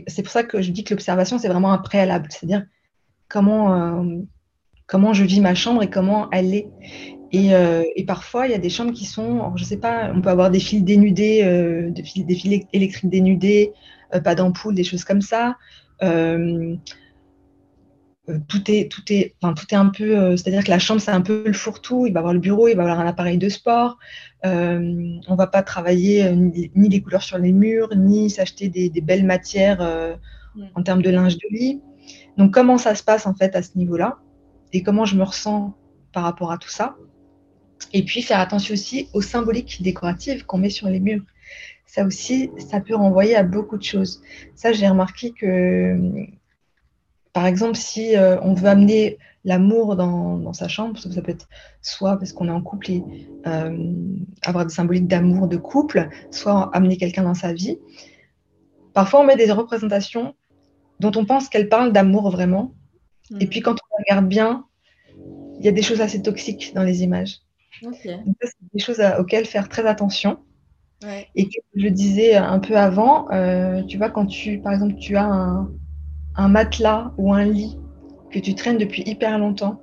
c'est 0.07 0.23
pour 0.23 0.33
ça 0.33 0.45
que 0.45 0.63
je 0.63 0.71
dis 0.71 0.83
que 0.83 0.95
l'observation, 0.95 1.39
c'est 1.39 1.49
vraiment 1.49 1.73
un 1.73 1.79
préalable, 1.79 2.29
c'est-à-dire 2.31 2.65
comment, 3.29 3.75
euh, 3.75 4.17
comment 4.87 5.13
je 5.13 5.25
vis 5.25 5.41
ma 5.41 5.55
chambre 5.55 5.83
et 5.83 5.91
comment 5.91 6.31
elle 6.31 6.55
est. 6.55 6.69
Et, 7.33 7.55
euh, 7.55 7.85
parfois, 8.07 8.47
il 8.47 8.53
y 8.53 8.55
a 8.55 8.59
des 8.59 8.71
chambres 8.71 8.95
qui 8.95 9.05
sont, 9.05 9.55
je 9.57 9.65
sais 9.65 9.77
pas, 9.77 10.11
on 10.15 10.23
peut 10.23 10.31
avoir 10.31 10.51
des 10.51 10.59
fils 10.59 10.83
dénudés, 10.83 11.43
des, 11.91 12.03
fils, 12.03 12.25
des, 12.25 12.35
fils, 12.35 12.65
électriques 12.73 13.11
dénudés, 13.11 13.73
pas 14.25 14.35
d'ampoule, 14.35 14.75
des 14.75 14.85
choses 14.85 15.05
comme 15.05 15.21
ça. 15.21 15.59
Tout 18.49 18.71
est, 18.71 18.91
tout 18.91 19.03
est, 19.11 19.35
enfin, 19.41 19.55
tout 19.55 19.67
est 19.71 19.77
un 19.77 19.89
peu, 19.89 20.17
euh, 20.17 20.37
c'est-à-dire 20.37 20.65
que 20.65 20.71
la 20.71 20.79
chambre, 20.79 21.01
c'est 21.01 21.11
un 21.11 21.21
peu 21.21 21.43
le 21.47 21.53
fourre-tout. 21.53 22.07
Il 22.07 22.13
va 22.13 22.21
avoir 22.21 22.33
le 22.33 22.41
bureau, 22.41 22.69
il 22.69 22.77
va 22.77 22.83
avoir 22.83 23.01
un 23.01 23.07
appareil 23.07 23.39
de 23.39 23.49
sport. 23.49 23.99
Euh, 24.45 25.19
on 25.29 25.35
va 25.35 25.47
pas 25.47 25.63
travailler 25.63 26.31
ni, 26.33 26.89
les 26.89 27.03
couleurs 27.03 27.23
sur 27.23 27.39
les 27.39 27.53
murs, 27.53 27.95
ni 27.97 28.31
s'acheter 28.31 28.69
des, 28.69 28.91
belles 29.01 29.25
matières 29.25 29.81
en 30.75 30.83
termes 30.83 31.03
de 31.03 31.11
linge 31.11 31.37
de 31.37 31.49
lit. 31.51 31.81
Donc, 32.37 32.53
comment 32.53 32.79
ça 32.79 32.95
se 32.95 33.03
passe 33.03 33.27
en 33.27 33.35
fait 33.35 33.55
à 33.55 33.63
ce 33.63 33.77
niveau-là 33.77 34.19
et 34.73 34.83
comment 34.83 35.05
je 35.05 35.17
me 35.17 35.25
ressens 35.25 35.75
par 36.13 36.23
rapport 36.23 36.53
à 36.53 36.59
tout 36.59 36.71
ça? 36.71 36.97
Et 37.93 38.05
puis, 38.05 38.23
faire 38.23 38.41
attention 38.41 38.75
aussi 38.75 39.09
aux 39.13 39.23
symboliques 39.23 39.83
décoratives 39.83 40.45
qu'on 40.47 40.59
met 40.59 40.71
sur 40.71 40.89
les 40.89 41.01
murs. 41.01 41.23
Ça 41.87 42.05
aussi, 42.05 42.51
ça 42.59 42.81
peut 42.81 42.95
renvoyer 42.95 43.35
à 43.35 43.43
beaucoup 43.43 43.77
de 43.77 43.83
choses. 43.83 44.23
Ça, 44.55 44.73
j'ai 44.73 44.87
remarqué 44.87 45.33
que 45.33 45.97
par 47.41 47.47
exemple, 47.47 47.77
si 47.77 48.19
euh, 48.19 48.39
on 48.43 48.53
veut 48.53 48.69
amener 48.69 49.17
l'amour 49.47 49.97
dans, 49.97 50.53
sa 50.53 50.69
chambre, 50.69 50.99
ça 50.99 51.23
peut 51.23 51.31
être 51.31 51.49
soit 51.81 52.19
parce 52.19 52.35
qu'on 52.35 52.49
est 52.49 52.53
en 52.53 52.61
couple 52.61 52.91
et 52.91 53.03
euh, 53.47 53.95
avoir 54.45 54.67
des 54.67 54.75
symboliques 54.75 55.09
d'amour 55.09 55.49
de 55.49 55.57
couple, 55.57 56.11
soit 56.31 56.69
amener 56.75 56.99
quelqu'un 56.99 57.23
dans 57.23 57.33
sa 57.33 57.55
vie. 57.55 57.79
Parfois, 58.93 59.21
on 59.21 59.25
met 59.25 59.37
des 59.37 59.51
représentations 59.51 60.35
dont 60.99 61.13
on 61.17 61.25
pense 61.25 61.49
qu'elles 61.49 61.71
parlent 61.71 61.95
d'amour 61.95 62.29
vraiment. 62.29 62.75
Et 63.41 63.47
puis, 63.47 63.61
quand 63.61 63.73
on 63.73 64.03
regarde 64.03 64.29
bien, 64.29 64.67
il 65.59 65.65
y 65.65 65.69
a 65.69 65.73
des 65.73 65.81
choses 65.81 66.03
assez 66.03 66.21
toxiques 66.21 66.75
dans 66.75 66.83
les 66.83 67.05
images. 67.05 67.39
Donc, 67.81 67.95
c'est 68.03 68.19
des 68.75 68.81
choses 68.81 69.01
auxquelles 69.19 69.47
faire 69.47 69.71
très 69.71 69.87
attention. 69.87 70.41
Et 71.35 71.45
comme 71.45 71.65
je 71.75 71.85
le 71.85 71.91
disais 71.91 72.35
un 72.35 72.59
peu 72.59 72.77
avant, 72.77 73.31
euh, 73.31 73.83
tu 73.85 73.97
vois, 73.97 74.11
quand 74.11 74.27
tu, 74.27 74.59
par 74.59 74.75
exemple, 74.75 74.97
tu 74.97 75.17
as 75.17 75.25
un, 75.25 75.71
un 76.37 76.49
matelas 76.49 77.13
ou 77.19 77.33
un 77.33 77.45
lit 77.45 77.79
que 78.31 78.39
tu 78.39 78.55
traînes 78.55 78.79
depuis 78.79 79.03
hyper 79.07 79.39
longtemps, 79.39 79.81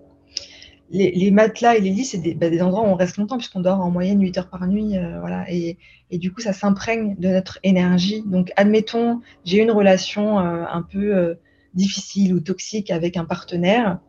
les, 0.89 1.32
matelas 1.32 1.75
et 1.75 1.82
les 1.82 1.89
lits, 1.89 2.06
c'est 2.06 2.34
bah, 2.36 2.50
des, 2.50 2.62
endroits 2.62 2.84
où 2.84 2.86
on 2.86 2.96
reste 2.96 3.18
longtemps 3.18 3.38
puisqu'on 3.38 3.60
dort 3.60 3.80
en 3.82 3.92
moyenne 3.92 4.22
8 4.22 4.38
heures 4.38 4.50
par 4.50 4.68
nuit. 4.68 4.98
Euh, 4.98 5.20
voilà, 5.20 5.46
et, 5.50 5.77
du 6.12 6.32
coup, 6.32 6.42
ça 6.42 6.54
s'imprègne 6.54 7.16
de 7.18 7.30
notre 7.30 7.60
énergie. 7.63 8.24
Donc, 8.25 8.51
admettons, 8.56 9.22
j'ai 9.44 9.62
une 9.62 9.72
relation 9.72 10.39
euh, 10.39 10.63
un 10.72 10.82
peu 10.82 11.16
euh, 11.16 11.36
difficile 11.74 12.34
ou 12.34 12.39
toxique 12.39 12.92
avec 12.92 13.18
un 13.18 13.25
partenaire 13.25 14.00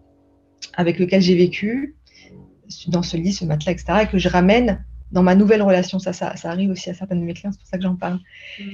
avec 0.75 0.99
lequel 0.99 1.21
j'ai 1.21 1.35
vécu 1.35 1.97
dans 2.89 3.03
ce 3.03 3.17
lit, 3.17 3.33
ce 3.33 3.45
matelas, 3.45 3.73
etc., 3.73 4.01
et 4.03 4.07
que 4.07 4.19
je 4.19 4.29
ramène 4.29 4.85
dans 5.11 5.23
ma 5.23 5.35
nouvelle 5.35 5.63
relation. 5.63 5.99
Ça, 5.99 6.13
ça, 6.13 6.35
arrive 6.45 6.71
aussi 6.71 6.91
à 6.91 6.95
certaines 6.95 7.21
de 7.21 7.25
mes 7.25 7.35
clients, 7.35 7.51
c'est 7.51 7.59
pour 7.59 7.67
ça 7.67 7.79
que 7.79 7.83
j'en 7.83 7.97
parle. 7.97 8.21
Mmh. 8.61 8.65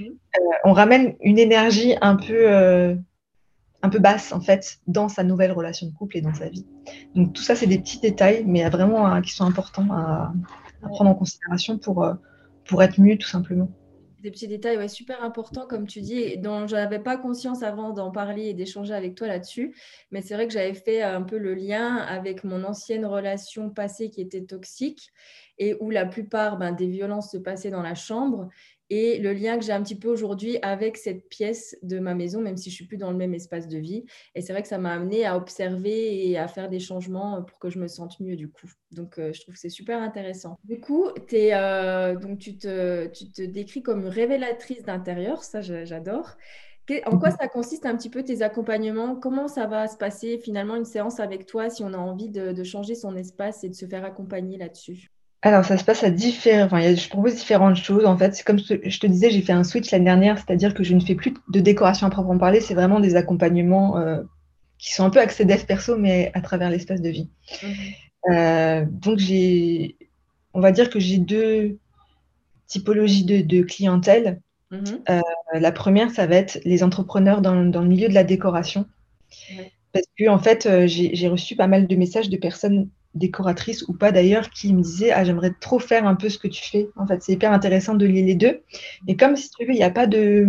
on 0.64 0.72
ramène 0.72 1.14
une 1.22 1.38
énergie 1.38 1.94
un 2.00 2.16
peu 2.16 2.96
un 3.84 3.90
peu 3.90 3.98
basse 3.98 4.32
en 4.32 4.40
fait 4.40 4.78
dans 4.86 5.10
sa 5.10 5.22
nouvelle 5.22 5.52
relation 5.52 5.86
de 5.86 5.92
couple 5.92 6.16
et 6.16 6.22
dans 6.22 6.32
sa 6.32 6.48
vie. 6.48 6.66
Donc 7.14 7.34
tout 7.34 7.42
ça 7.42 7.54
c'est 7.54 7.66
des 7.66 7.78
petits 7.78 8.00
détails 8.00 8.42
mais 8.46 8.66
vraiment 8.70 9.06
hein, 9.06 9.20
qui 9.20 9.32
sont 9.32 9.44
importants 9.44 9.92
à, 9.92 10.32
prendre 10.88 11.10
en 11.10 11.14
considération 11.14 11.78
pour, 11.78 12.02
euh, 12.02 12.14
pour 12.66 12.82
être 12.82 12.98
mieux 12.98 13.18
tout 13.18 13.28
simplement. 13.28 13.68
Des 14.22 14.30
petits 14.30 14.48
détails 14.48 14.78
ouais, 14.78 14.88
super 14.88 15.22
importants 15.22 15.66
comme 15.66 15.86
tu 15.86 16.00
dis 16.00 16.38
dont 16.38 16.66
je 16.66 16.76
n'avais 16.76 16.98
pas 16.98 17.18
conscience 17.18 17.62
avant 17.62 17.92
d'en 17.92 18.10
parler 18.10 18.44
et 18.44 18.54
d'échanger 18.54 18.94
avec 18.94 19.16
toi 19.16 19.26
là-dessus. 19.26 19.76
Mais 20.10 20.22
c'est 20.22 20.32
vrai 20.32 20.46
que 20.46 20.54
j'avais 20.54 20.72
fait 20.72 21.02
un 21.02 21.20
peu 21.20 21.36
le 21.36 21.52
lien 21.52 21.96
avec 21.96 22.42
mon 22.42 22.64
ancienne 22.64 23.04
relation 23.04 23.68
passée 23.68 24.08
qui 24.08 24.22
était 24.22 24.44
toxique 24.44 25.10
et 25.58 25.76
où 25.78 25.90
la 25.90 26.06
plupart 26.06 26.56
ben, 26.56 26.72
des 26.72 26.86
violences 26.86 27.32
se 27.32 27.36
passaient 27.36 27.70
dans 27.70 27.82
la 27.82 27.94
chambre 27.94 28.48
et 28.90 29.18
le 29.18 29.32
lien 29.32 29.58
que 29.58 29.64
j'ai 29.64 29.72
un 29.72 29.82
petit 29.82 29.98
peu 29.98 30.08
aujourd'hui 30.08 30.58
avec 30.62 30.96
cette 30.96 31.28
pièce 31.28 31.76
de 31.82 31.98
ma 31.98 32.14
maison, 32.14 32.40
même 32.40 32.56
si 32.56 32.70
je 32.70 32.74
suis 32.74 32.86
plus 32.86 32.96
dans 32.98 33.10
le 33.10 33.16
même 33.16 33.34
espace 33.34 33.68
de 33.68 33.78
vie. 33.78 34.04
Et 34.34 34.42
c'est 34.42 34.52
vrai 34.52 34.62
que 34.62 34.68
ça 34.68 34.78
m'a 34.78 34.92
amené 34.92 35.24
à 35.24 35.36
observer 35.36 36.28
et 36.28 36.38
à 36.38 36.48
faire 36.48 36.68
des 36.68 36.80
changements 36.80 37.42
pour 37.42 37.58
que 37.58 37.70
je 37.70 37.78
me 37.78 37.88
sente 37.88 38.20
mieux 38.20 38.36
du 38.36 38.50
coup. 38.50 38.70
Donc, 38.92 39.18
euh, 39.18 39.32
je 39.32 39.40
trouve 39.40 39.54
que 39.54 39.60
c'est 39.60 39.68
super 39.70 40.00
intéressant. 40.00 40.56
Du 40.64 40.80
coup, 40.80 41.08
es, 41.32 41.54
euh, 41.54 42.16
donc 42.16 42.38
tu, 42.38 42.56
te, 42.56 43.06
tu 43.08 43.30
te 43.30 43.42
décris 43.42 43.82
comme 43.82 44.02
une 44.02 44.08
révélatrice 44.08 44.82
d'intérieur, 44.82 45.42
ça 45.42 45.60
j'adore. 45.62 46.36
En 47.06 47.18
quoi 47.18 47.30
ça 47.30 47.48
consiste 47.48 47.86
un 47.86 47.96
petit 47.96 48.10
peu 48.10 48.22
tes 48.22 48.42
accompagnements? 48.42 49.16
Comment 49.16 49.48
ça 49.48 49.66
va 49.66 49.88
se 49.88 49.96
passer 49.96 50.38
finalement 50.38 50.76
une 50.76 50.84
séance 50.84 51.18
avec 51.18 51.46
toi 51.46 51.70
si 51.70 51.82
on 51.82 51.94
a 51.94 51.96
envie 51.96 52.28
de 52.28 52.62
changer 52.62 52.94
son 52.94 53.16
espace 53.16 53.64
et 53.64 53.70
de 53.70 53.74
se 53.74 53.86
faire 53.86 54.04
accompagner 54.04 54.58
là-dessus? 54.58 55.13
Alors, 55.44 55.62
ça 55.62 55.76
se 55.76 55.84
passe 55.84 56.02
à 56.02 56.08
différents. 56.10 56.64
Enfin, 56.64 56.94
je 56.94 57.08
propose 57.10 57.34
différentes 57.34 57.76
choses. 57.76 58.06
En 58.06 58.16
fait, 58.16 58.34
c'est 58.34 58.44
comme 58.44 58.58
je 58.58 58.98
te 58.98 59.06
disais, 59.06 59.28
j'ai 59.30 59.42
fait 59.42 59.52
un 59.52 59.62
switch 59.62 59.90
l'année 59.90 60.06
dernière, 60.06 60.38
c'est-à-dire 60.38 60.72
que 60.72 60.82
je 60.82 60.94
ne 60.94 61.00
fais 61.00 61.14
plus 61.14 61.34
de 61.50 61.60
décoration 61.60 62.06
à 62.06 62.10
proprement 62.10 62.38
parler. 62.38 62.62
C'est 62.62 62.72
vraiment 62.72 62.98
des 62.98 63.14
accompagnements 63.14 63.98
euh, 63.98 64.22
qui 64.78 64.94
sont 64.94 65.04
un 65.04 65.10
peu 65.10 65.20
accès 65.20 65.44
dev 65.44 65.62
perso, 65.66 65.98
mais 65.98 66.30
à 66.32 66.40
travers 66.40 66.70
l'espace 66.70 67.02
de 67.02 67.10
vie. 67.10 67.28
Euh, 68.30 68.86
donc, 68.88 69.18
j'ai, 69.18 69.96
on 70.54 70.60
va 70.60 70.72
dire 70.72 70.88
que 70.88 70.98
j'ai 70.98 71.18
deux 71.18 71.76
typologies 72.66 73.26
de, 73.26 73.62
clientèle. 73.64 74.40
Mhm. 74.70 74.80
Euh, 75.10 75.20
la 75.52 75.72
première, 75.72 76.10
ça 76.10 76.26
va 76.26 76.36
être 76.36 76.58
les 76.64 76.82
entrepreneurs 76.82 77.42
dans, 77.42 77.54
le 77.54 77.86
milieu 77.86 78.08
de 78.08 78.14
la 78.14 78.24
décoration. 78.24 78.86
Parce 79.92 80.06
que, 80.18 80.26
en 80.26 80.38
fait, 80.38 80.86
j'ai 80.86 81.28
reçu 81.28 81.54
pas 81.54 81.66
mal 81.66 81.86
de 81.86 81.96
messages 81.96 82.30
de 82.30 82.38
personnes 82.38 82.88
décoratrice 83.14 83.82
ou 83.88 83.92
pas 83.92 84.12
d'ailleurs, 84.12 84.50
qui 84.50 84.72
me 84.72 84.82
disait 84.82 85.12
Ah, 85.12 85.24
j'aimerais 85.24 85.52
trop 85.60 85.78
faire 85.78 86.06
un 86.06 86.14
peu 86.14 86.28
ce 86.28 86.38
que 86.38 86.48
tu 86.48 86.62
fais. 86.68 86.88
En 86.96 87.06
fait, 87.06 87.22
c'est 87.22 87.32
hyper 87.32 87.52
intéressant 87.52 87.94
de 87.94 88.06
lier 88.06 88.22
les 88.22 88.34
deux. 88.34 88.62
Et 89.06 89.16
comme 89.16 89.36
si 89.36 89.50
tu 89.50 89.64
veux, 89.64 89.72
il 89.72 89.76
n'y 89.76 89.82
a 89.82 89.90
pas 89.90 90.06
de, 90.06 90.48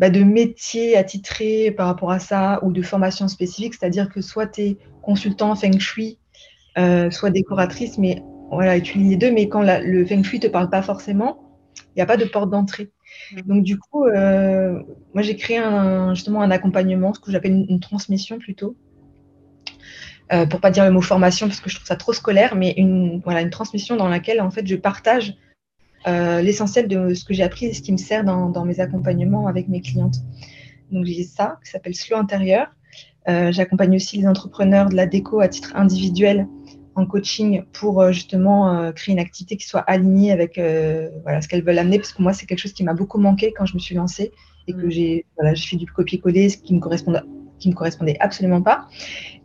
bah, 0.00 0.08
de 0.08 0.22
métier 0.22 0.96
attitré 0.96 1.70
par 1.70 1.86
rapport 1.86 2.10
à 2.10 2.18
ça 2.18 2.58
ou 2.62 2.72
de 2.72 2.80
formation 2.80 3.28
spécifique, 3.28 3.74
c'est-à-dire 3.74 4.08
que 4.08 4.22
soit 4.22 4.46
tu 4.46 4.60
es 4.62 4.76
consultant 5.02 5.54
feng 5.54 5.78
shui, 5.78 6.18
euh, 6.78 7.10
soit 7.10 7.28
décoratrice, 7.28 7.98
mais 7.98 8.22
voilà, 8.50 8.80
tu 8.80 8.96
lis 8.96 9.10
les 9.10 9.16
deux, 9.16 9.30
mais 9.30 9.48
quand 9.48 9.62
le 9.62 10.06
feng 10.06 10.22
shui 10.22 10.38
ne 10.38 10.42
te 10.44 10.46
parle 10.48 10.70
pas 10.70 10.80
forcément, 10.80 11.50
il 11.88 11.98
n'y 11.98 12.02
a 12.02 12.06
pas 12.06 12.16
de 12.16 12.24
porte 12.24 12.48
d'entrée. 12.48 12.90
Mmh. 13.32 13.40
Donc 13.42 13.62
du 13.62 13.78
coup, 13.78 14.06
euh, 14.06 14.80
moi 15.12 15.22
j'ai 15.22 15.36
créé 15.36 15.58
un, 15.58 16.14
justement 16.14 16.40
un 16.40 16.50
accompagnement, 16.50 17.12
ce 17.12 17.20
que 17.20 17.30
j'appelle 17.30 17.66
une, 17.68 17.80
transmission 17.80 18.38
plutôt, 18.38 18.76
euh, 20.32 20.46
pour 20.46 20.60
pas 20.60 20.70
dire 20.70 20.84
le 20.84 20.92
mot 20.92 21.00
formation 21.00 21.48
parce 21.48 21.60
que 21.60 21.68
je 21.68 21.74
trouve 21.74 21.86
ça 21.86 21.96
trop 21.96 22.12
scolaire, 22.12 22.54
mais 22.54 22.72
une, 22.76 23.20
voilà, 23.24 23.40
une 23.40 23.50
transmission 23.50 23.96
dans 23.96 24.08
laquelle 24.08 24.40
en 24.40 24.50
fait 24.50 24.66
je 24.66 24.76
partage 24.76 25.34
euh, 26.06 26.40
l'essentiel 26.40 26.86
de 26.86 27.14
ce 27.14 27.24
que 27.24 27.34
j'ai 27.34 27.42
appris 27.42 27.66
et 27.66 27.74
ce 27.74 27.82
qui 27.82 27.90
me 27.92 27.96
sert 27.96 28.22
dans, 28.24 28.48
dans 28.48 28.64
mes 28.64 28.78
accompagnements 28.80 29.48
avec 29.48 29.68
mes 29.68 29.80
clientes. 29.80 30.16
Donc 30.92 31.04
j'ai 31.04 31.24
ça 31.24 31.58
qui 31.64 31.70
s'appelle 31.70 31.94
Slow 31.94 32.16
Intérieur. 32.16 32.68
Euh, 33.28 33.50
j'accompagne 33.50 33.96
aussi 33.96 34.18
les 34.18 34.26
entrepreneurs 34.26 34.88
de 34.88 34.94
la 34.94 35.06
déco 35.06 35.40
à 35.40 35.48
titre 35.48 35.72
individuel 35.74 36.46
en 36.94 37.06
coaching 37.06 37.64
pour 37.72 38.00
euh, 38.00 38.12
justement 38.12 38.92
créer 38.92 39.12
une 39.12 39.18
activité 39.18 39.56
qui 39.56 39.66
soit 39.66 39.80
alignée 39.80 40.32
avec 40.32 40.60
voilà, 41.22 41.42
ce 41.42 41.48
qu'elles 41.48 41.64
veulent 41.64 41.78
amener 41.78 41.98
parce 41.98 42.12
que 42.12 42.22
moi 42.22 42.32
c'est 42.32 42.46
quelque 42.46 42.60
chose 42.60 42.72
qui 42.72 42.84
m'a 42.84 42.94
beaucoup 42.94 43.18
manqué 43.18 43.52
quand 43.52 43.66
je 43.66 43.74
me 43.74 43.80
suis 43.80 43.96
lancée 43.96 44.30
et 44.68 44.72
que 44.72 44.86
mmh. 44.86 44.90
j'ai 44.90 45.26
voilà, 45.36 45.56
fait 45.56 45.76
du 45.76 45.86
copier-coller, 45.86 46.50
ce 46.50 46.58
qui 46.58 46.72
me 46.72 46.80
correspondait 46.80 47.20
qui 47.60 47.68
me 47.68 47.74
correspondait 47.74 48.16
absolument 48.18 48.62
pas. 48.62 48.88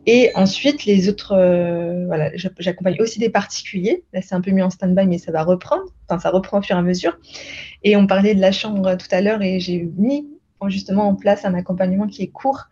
Et 0.06 0.30
ensuite, 0.36 0.84
les 0.84 1.08
autres, 1.08 1.32
euh, 1.32 2.06
voilà, 2.06 2.30
j'accompagne 2.36 2.96
aussi 3.00 3.18
des 3.18 3.28
particuliers. 3.28 4.04
Là, 4.12 4.22
c'est 4.22 4.36
un 4.36 4.40
peu 4.40 4.52
mis 4.52 4.62
en 4.62 4.70
stand-by, 4.70 5.06
mais 5.06 5.18
ça 5.18 5.32
va 5.32 5.42
reprendre. 5.42 5.82
Enfin, 6.08 6.20
ça 6.20 6.30
reprend 6.30 6.60
au 6.60 6.62
fur 6.62 6.76
et 6.76 6.78
à 6.78 6.82
mesure. 6.82 7.18
Et 7.82 7.96
on 7.96 8.06
parlait 8.06 8.36
de 8.36 8.40
la 8.40 8.52
chambre 8.52 8.96
tout 8.96 9.08
à 9.10 9.20
l'heure 9.20 9.42
et 9.42 9.58
j'ai 9.58 9.90
mis 9.96 10.28
justement 10.68 11.08
en 11.08 11.14
place 11.14 11.44
un 11.44 11.54
accompagnement 11.54 12.06
qui 12.06 12.22
est 12.22 12.28
court, 12.28 12.66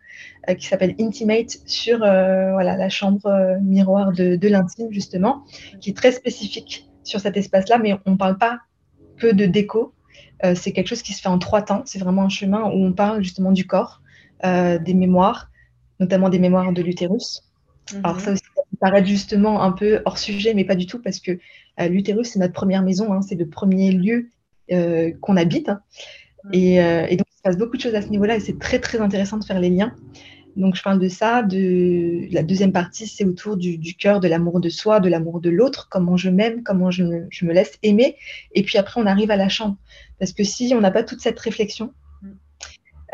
euh, 0.48 0.54
qui 0.54 0.66
s'appelle 0.66 0.94
Intimate 1.00 1.58
sur 1.66 2.02
euh, 2.02 2.52
voilà, 2.52 2.76
la 2.76 2.88
chambre 2.88 3.58
miroir 3.60 4.12
de, 4.12 4.36
de 4.36 4.48
l'intime, 4.48 4.92
justement, 4.92 5.44
qui 5.80 5.90
est 5.90 5.96
très 5.96 6.12
spécifique 6.12 6.88
sur 7.02 7.18
cet 7.18 7.36
espace-là, 7.36 7.78
mais 7.78 7.96
on 8.06 8.12
ne 8.12 8.16
parle 8.16 8.38
pas 8.38 8.60
que 9.16 9.26
de 9.26 9.46
déco. 9.46 9.92
c'est 10.54 10.72
quelque 10.72 10.88
chose 10.88 11.02
qui 11.02 11.12
se 11.12 11.20
fait 11.20 11.28
en 11.28 11.38
trois 11.38 11.62
temps. 11.62 11.82
C'est 11.84 11.98
vraiment 11.98 12.22
un 12.22 12.28
chemin 12.28 12.62
où 12.64 12.84
on 12.84 12.92
parle 12.92 13.22
justement 13.22 13.52
du 13.52 13.66
corps, 13.66 14.02
des 14.42 14.94
mémoires, 14.94 15.50
notamment 16.00 16.28
des 16.28 16.38
mémoires 16.38 16.72
de 16.72 16.82
l'utérus. 16.82 17.42
Alors 18.02 18.20
ça 18.20 18.30
mhm. 18.30 18.34
aussi, 18.34 18.44
ça 18.56 18.62
peut 18.70 18.76
paraître 18.80 19.06
justement 19.06 19.62
un 19.62 19.72
peu 19.72 20.00
hors 20.04 20.18
sujet, 20.18 20.54
mais 20.54 20.64
pas 20.64 20.74
du 20.74 20.86
tout, 20.86 21.00
parce 21.00 21.20
que 21.20 21.32
euh, 21.80 21.88
l'utérus, 21.88 22.28
c'est 22.28 22.38
notre 22.38 22.54
première 22.54 22.82
maison, 22.82 23.12
hein, 23.12 23.20
c'est 23.22 23.34
le 23.34 23.46
premier 23.46 23.92
lieu 23.92 24.28
euh, 24.72 25.12
qu'on 25.20 25.36
habite. 25.36 25.68
Mhm. 26.44 26.50
Et, 26.52 27.16
donc, 27.16 27.26
il 27.30 27.36
se 27.36 27.42
passe 27.42 27.58
beaucoup 27.58 27.76
de 27.76 27.82
choses 27.82 27.94
à 27.94 28.02
ce 28.02 28.08
niveau-là, 28.08 28.36
et 28.36 28.40
c'est 28.40 28.58
très, 28.58 28.78
très 28.78 29.00
intéressant 29.00 29.38
de 29.38 29.44
faire 29.44 29.60
les 29.60 29.70
liens. 29.70 29.94
Donc, 30.56 30.76
je 30.76 30.82
parle 30.82 31.00
de 31.00 31.08
ça. 31.08 31.42
De... 31.42 32.32
La 32.32 32.42
deuxième 32.42 32.72
partie, 32.72 33.06
c'est 33.06 33.24
autour 33.24 33.56
du, 33.56 33.78
cœur, 33.98 34.20
de 34.20 34.28
l'amour 34.28 34.60
de 34.60 34.68
soi, 34.68 35.00
de 35.00 35.08
l'amour 35.08 35.40
de 35.40 35.50
l'autre, 35.50 35.88
comment 35.90 36.16
je 36.16 36.30
m'aime, 36.30 36.62
comment 36.62 36.90
je 36.90 37.02
me, 37.02 37.52
laisse 37.52 37.78
aimer. 37.82 38.16
Et 38.52 38.62
puis 38.62 38.78
après, 38.78 39.00
on 39.00 39.06
arrive 39.06 39.30
à 39.30 39.36
la 39.36 39.48
chambre. 39.48 39.76
Parce 40.18 40.32
que 40.32 40.44
si 40.44 40.72
on 40.74 40.80
n'a 40.80 40.90
pas 40.90 41.02
toute 41.02 41.20
cette 41.20 41.38
réflexion. 41.40 41.92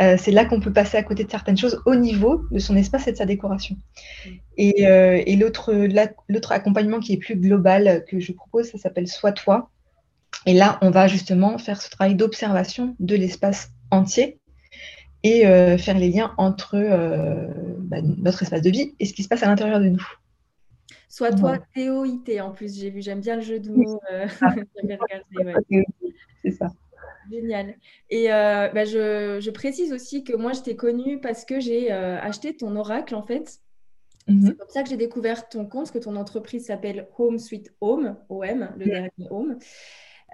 Euh, 0.01 0.17
c'est 0.19 0.31
là 0.31 0.45
qu'on 0.45 0.61
peut 0.61 0.73
passer 0.73 0.97
à 0.97 1.03
côté 1.03 1.25
de 1.25 1.31
certaines 1.31 1.57
choses 1.57 1.83
au 1.87 1.95
niveau 1.95 2.45
de 2.51 2.59
son 2.59 2.77
espace 2.77 3.07
et 3.09 3.13
de 3.13 3.17
sa 3.17 3.27
décoration. 3.27 3.77
Mm. 4.27 4.31
Et, 4.57 4.87
euh, 4.87 5.23
et 5.27 5.37
l'autre 5.37 6.53
accompagnement 6.53 7.01
qui 7.01 7.13
est 7.13 7.19
plus 7.19 7.37
global 7.37 8.05
que 8.09 8.21
je 8.21 8.33
propose, 8.33 8.71
ça 8.71 8.79
s'appelle 8.79 9.09
Sois 9.09 9.33
toi. 9.33 9.71
Et 10.47 10.55
là, 10.55 10.79
on 10.83 10.91
va 10.91 11.07
justement 11.07 11.59
faire 11.59 11.83
ce 11.83 11.91
travail 11.91 12.15
d'observation 12.15 12.97
de 12.99 13.15
l'espace 13.15 13.71
entier 13.91 14.39
et 15.23 15.47
euh, 15.47 15.77
faire 15.77 15.99
les 15.99 16.09
liens 16.09 16.33
entre 16.39 16.79
bah, 17.81 17.99
notre 18.03 18.43
espace 18.43 18.63
de 18.63 18.71
vie 18.71 18.95
et 19.01 19.07
ce 19.07 19.13
qui 19.13 19.23
se 19.23 19.29
passe 19.29 19.43
à 19.43 19.47
l'intérieur 19.47 19.81
de 19.81 19.89
nous. 19.89 20.07
Soit 21.11 21.33
toi, 21.33 21.59
TOIT 21.75 22.41
en 22.41 22.53
plus, 22.53 22.79
j'ai 22.79 22.89
vu, 22.89 23.03
j'aime 23.03 23.21
bien 23.21 23.35
le 23.35 23.43
jeu 23.43 23.59
de 23.59 23.69
mots. 23.69 24.01
Euh, 24.13 24.29
c'est 26.43 26.53
ça. 26.53 26.69
Génial. 27.31 27.75
Et 28.11 28.29
bah, 28.29 28.85
je, 28.85 29.51
précise 29.51 29.93
aussi 29.93 30.25
que 30.25 30.35
moi, 30.37 30.53
je 30.53 30.61
t'ai 30.61 30.77
connue 30.77 31.21
parce 31.21 31.45
que 31.45 31.61
j'ai 31.61 31.90
acheté 31.90 32.57
ton 32.57 32.77
oracle, 32.77 33.14
en 33.14 33.23
fait. 33.23 33.61
Mhm. 34.29 34.47
C'est 34.47 34.57
comme 34.57 34.69
ça 34.69 34.83
que 34.83 34.88
j'ai 34.88 34.97
découvert 34.97 35.49
ton 35.49 35.66
compte, 35.66 35.90
que 35.90 35.99
ton 35.99 36.16
entreprise 36.16 36.66
s'appelle 36.66 37.09
Home 37.19 37.38
Sweet 37.38 37.73
Home, 37.81 38.16
OM, 38.29 38.71
le 38.77 38.85
dernier 38.85 39.11
Home. 39.31 39.59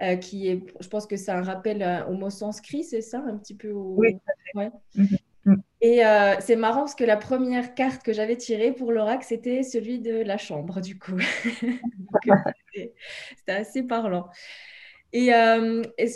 Euh, 0.03 0.15
qui 0.15 0.47
est, 0.47 0.61
je 0.79 0.87
pense 0.89 1.07
que 1.07 1.17
c'est 1.17 1.31
un 1.31 1.41
rappel 1.41 1.81
euh, 1.81 2.05
au 2.05 2.13
mot 2.13 2.29
sanskrit, 2.29 2.83
c'est 2.83 3.01
ça, 3.01 3.17
un 3.17 3.35
petit 3.35 3.55
peu 3.55 3.71
Oui. 3.71 4.19
Ouais. 4.53 4.69
Mhm. 4.93 5.07
Mhm. 5.45 5.63
Et 5.81 6.05
euh, 6.05 6.35
c'est 6.39 6.55
marrant 6.55 6.81
parce 6.81 6.93
que 6.93 7.03
la 7.03 7.17
première 7.17 7.73
carte 7.73 8.03
que 8.03 8.13
j'avais 8.13 8.37
tirée 8.37 8.73
pour 8.73 8.91
l'oracle, 8.91 9.25
c'était 9.25 9.63
celui 9.63 9.99
de 9.99 10.21
la 10.21 10.37
chambre, 10.37 10.81
du 10.81 10.99
coup. 10.99 11.17
c'était 12.73 12.93
assez 13.47 13.81
parlant. 13.81 14.29
Et, 15.13 15.27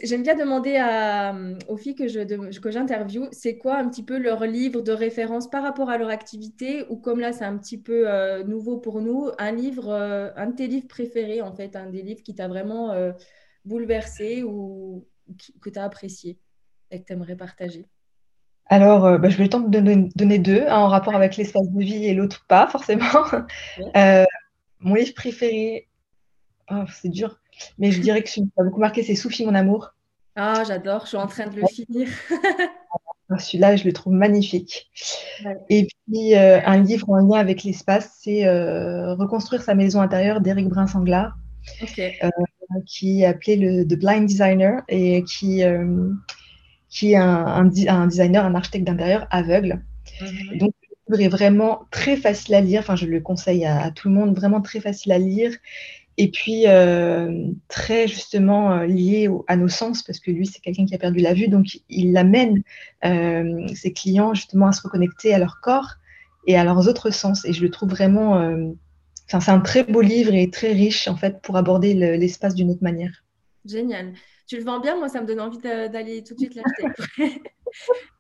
j'aime 0.04 0.24
bien 0.24 0.36
demander 0.36 0.76
à, 0.78 1.36
aux 1.68 1.78
filles 1.78 1.96
que, 1.96 2.08
je, 2.08 2.60
que 2.60 2.72
j'interviewe, 2.72 3.30
c'est 3.32 3.58
quoi 3.58 3.78
un 3.78 3.90
petit 3.90 4.04
peu 4.04 4.18
leur 4.18 4.46
livre 4.46 4.82
de 4.82 4.92
référence 4.92 5.50
par 5.50 5.64
rapport 5.64 5.90
à 5.90 5.98
leur 5.98 6.10
activité, 6.10 6.86
ou 6.90 6.98
comme 6.98 7.20
là 7.20 7.32
c'est 7.32 7.46
un 7.46 7.58
petit 7.58 7.78
peu 7.78 8.06
nouveau 8.44 8.78
pour 8.78 9.02
nous, 9.02 9.30
un 9.40 9.52
livre, 9.52 9.94
un 10.36 10.48
de 10.48 10.56
tes 10.56 10.68
livres 10.68 10.88
préférés 10.88 11.42
en 11.42 11.54
fait, 11.54 11.76
un 11.76 11.90
des 11.90 12.02
livres 12.02 12.22
qui 12.22 12.36
t'a 12.36 12.48
vraiment 12.48 12.94
bouleversé 13.66 14.44
ou 14.44 15.06
que 15.62 15.70
tu 15.70 15.80
as 15.80 15.84
apprécié 15.84 16.38
et 16.92 17.02
que 17.02 17.06
tu 17.06 17.14
aimerais 17.14 17.36
partager? 17.36 17.86
Alors, 18.68 19.06
euh, 19.06 19.18
bah, 19.18 19.30
je 19.30 19.38
vais 19.38 19.50
tenter 19.50 19.82
de 19.82 20.10
donner, 20.16 20.40
deux, 20.40 20.66
un 20.68 20.78
en 20.78 20.88
rapport 20.88 21.16
avec 21.16 21.36
l'espace 21.36 21.70
de 21.70 21.84
vie 21.84 22.06
et 22.06 22.14
l'autre 22.14 22.46
pas, 22.48 22.68
forcément. 22.68 23.04
Euh, 23.96 24.26
mon 24.80 24.96
livre 24.96 25.14
préféré, 25.14 25.88
oh, 26.70 26.84
c'est 26.90 27.10
dur, 27.10 27.41
mais 27.78 27.92
je 27.92 28.02
dirais 28.02 28.22
que 28.24 28.30
celui 28.30 28.48
qui 28.48 28.54
m'a 28.58 28.64
beaucoup 28.66 28.80
marqué, 28.80 29.04
c'est 29.04 29.16
Sophie, 29.16 29.46
mon 29.46 29.56
amour. 29.56 29.94
Ah, 30.36 30.64
j'adore, 30.66 31.02
je 31.04 31.10
suis 31.10 31.18
en 31.18 31.28
train 31.28 31.48
de 31.48 31.60
le 31.60 31.68
finir. 31.68 32.08
Ah, 33.34 33.40
celui-là, 33.40 33.78
je 33.78 33.86
le 33.86 33.94
trouve 33.94 34.12
magnifique. 34.12 34.92
Et 35.70 35.88
puis, 35.88 36.36
euh, 36.36 36.60
un 36.66 36.84
livre 36.84 37.10
en 37.10 37.16
lien 37.16 37.40
avec 37.40 37.64
l'espace, 37.64 38.18
c'est 38.22 38.46
Reconstruire 39.14 39.62
sa 39.62 39.74
maison 39.74 40.02
intérieure 40.02 40.42
d'Éric 40.42 40.68
Brun-Sanglard. 40.68 41.38
qui 42.86 43.22
est 43.22 43.26
appelé 43.26 43.56
le 43.56 43.86
The 43.86 43.98
Blind 43.98 44.26
Designer 44.26 44.82
et 44.90 45.24
qui, 45.24 45.64
qui 46.92 47.14
est 47.14 47.16
un, 47.16 47.66
designer, 47.66 48.46
un 48.46 48.54
architecte 48.54 48.86
d'intérieur 48.86 49.26
aveugle. 49.32 49.82
Mhm. 50.22 50.58
Donc, 50.58 50.74
le 51.08 51.18
livre 51.18 51.22
est 51.26 51.30
vraiment 51.30 51.86
très 51.90 52.18
facile 52.18 52.54
à 52.56 52.62
lire. 52.62 52.82
Enfin, 52.82 52.96
je 52.96 53.06
le 53.06 53.20
conseille 53.22 53.66
à, 53.66 53.92
tout 53.92 54.10
le 54.10 54.14
monde, 54.14 54.36
vraiment 54.36 54.62
très 54.62 54.82
facile 54.82 55.14
à 55.14 55.18
lire. 55.18 55.52
Et 56.22 56.30
puis, 56.30 56.68
euh, 56.68 57.48
très 57.68 58.08
justement 58.08 58.74
euh, 58.74 58.86
lié 58.86 59.28
à 59.48 59.56
nos 59.56 59.68
sens, 59.68 60.04
parce 60.04 60.20
que 60.20 60.30
lui, 60.30 60.46
c'est 60.46 60.60
quelqu'un 60.60 60.86
qui 60.86 60.94
a 60.94 61.00
perdu 61.00 61.20
la 61.20 61.34
vue. 61.34 61.48
Donc, 61.48 61.80
il 61.90 62.16
amène 62.16 62.62
euh, 63.04 63.66
ses 63.74 63.92
clients 63.92 64.36
justement 64.36 64.68
à 64.68 64.72
se 64.72 64.84
reconnecter 64.84 65.34
à 65.34 65.40
leur 65.40 65.62
corps 65.62 65.96
et 66.46 66.56
à 66.56 66.64
leurs 66.64 66.88
autres 66.88 67.10
sens. 67.10 67.44
Et 67.46 67.54
je 67.54 67.64
le 67.64 67.72
trouve 67.72 67.90
vraiment. 67.90 68.36
Enfin, 69.26 69.40
c'est 69.40 69.50
un 69.50 69.62
très 69.62 69.84
beau 69.84 70.02
livre 70.02 70.36
et 70.36 70.52
très 70.52 70.74
riche, 70.74 71.08
en 71.08 71.16
fait, 71.16 71.42
pour 71.42 71.58
aborder 71.58 71.96
l'espace 71.96 72.54
d'une 72.54 72.70
autre 72.70 72.84
manière. 72.84 73.24
Génial 73.66 74.14
tu 74.52 74.58
le 74.58 74.66
vends 74.66 74.82
bien, 74.82 74.98
moi, 74.98 75.08
ça 75.08 75.22
me 75.22 75.26
donne 75.26 75.40
envie 75.40 75.60
d'aller 75.60 76.26
tout 76.26 76.34
de 76.34 76.40
suite 76.40 76.56
l'acheter. 76.56 77.42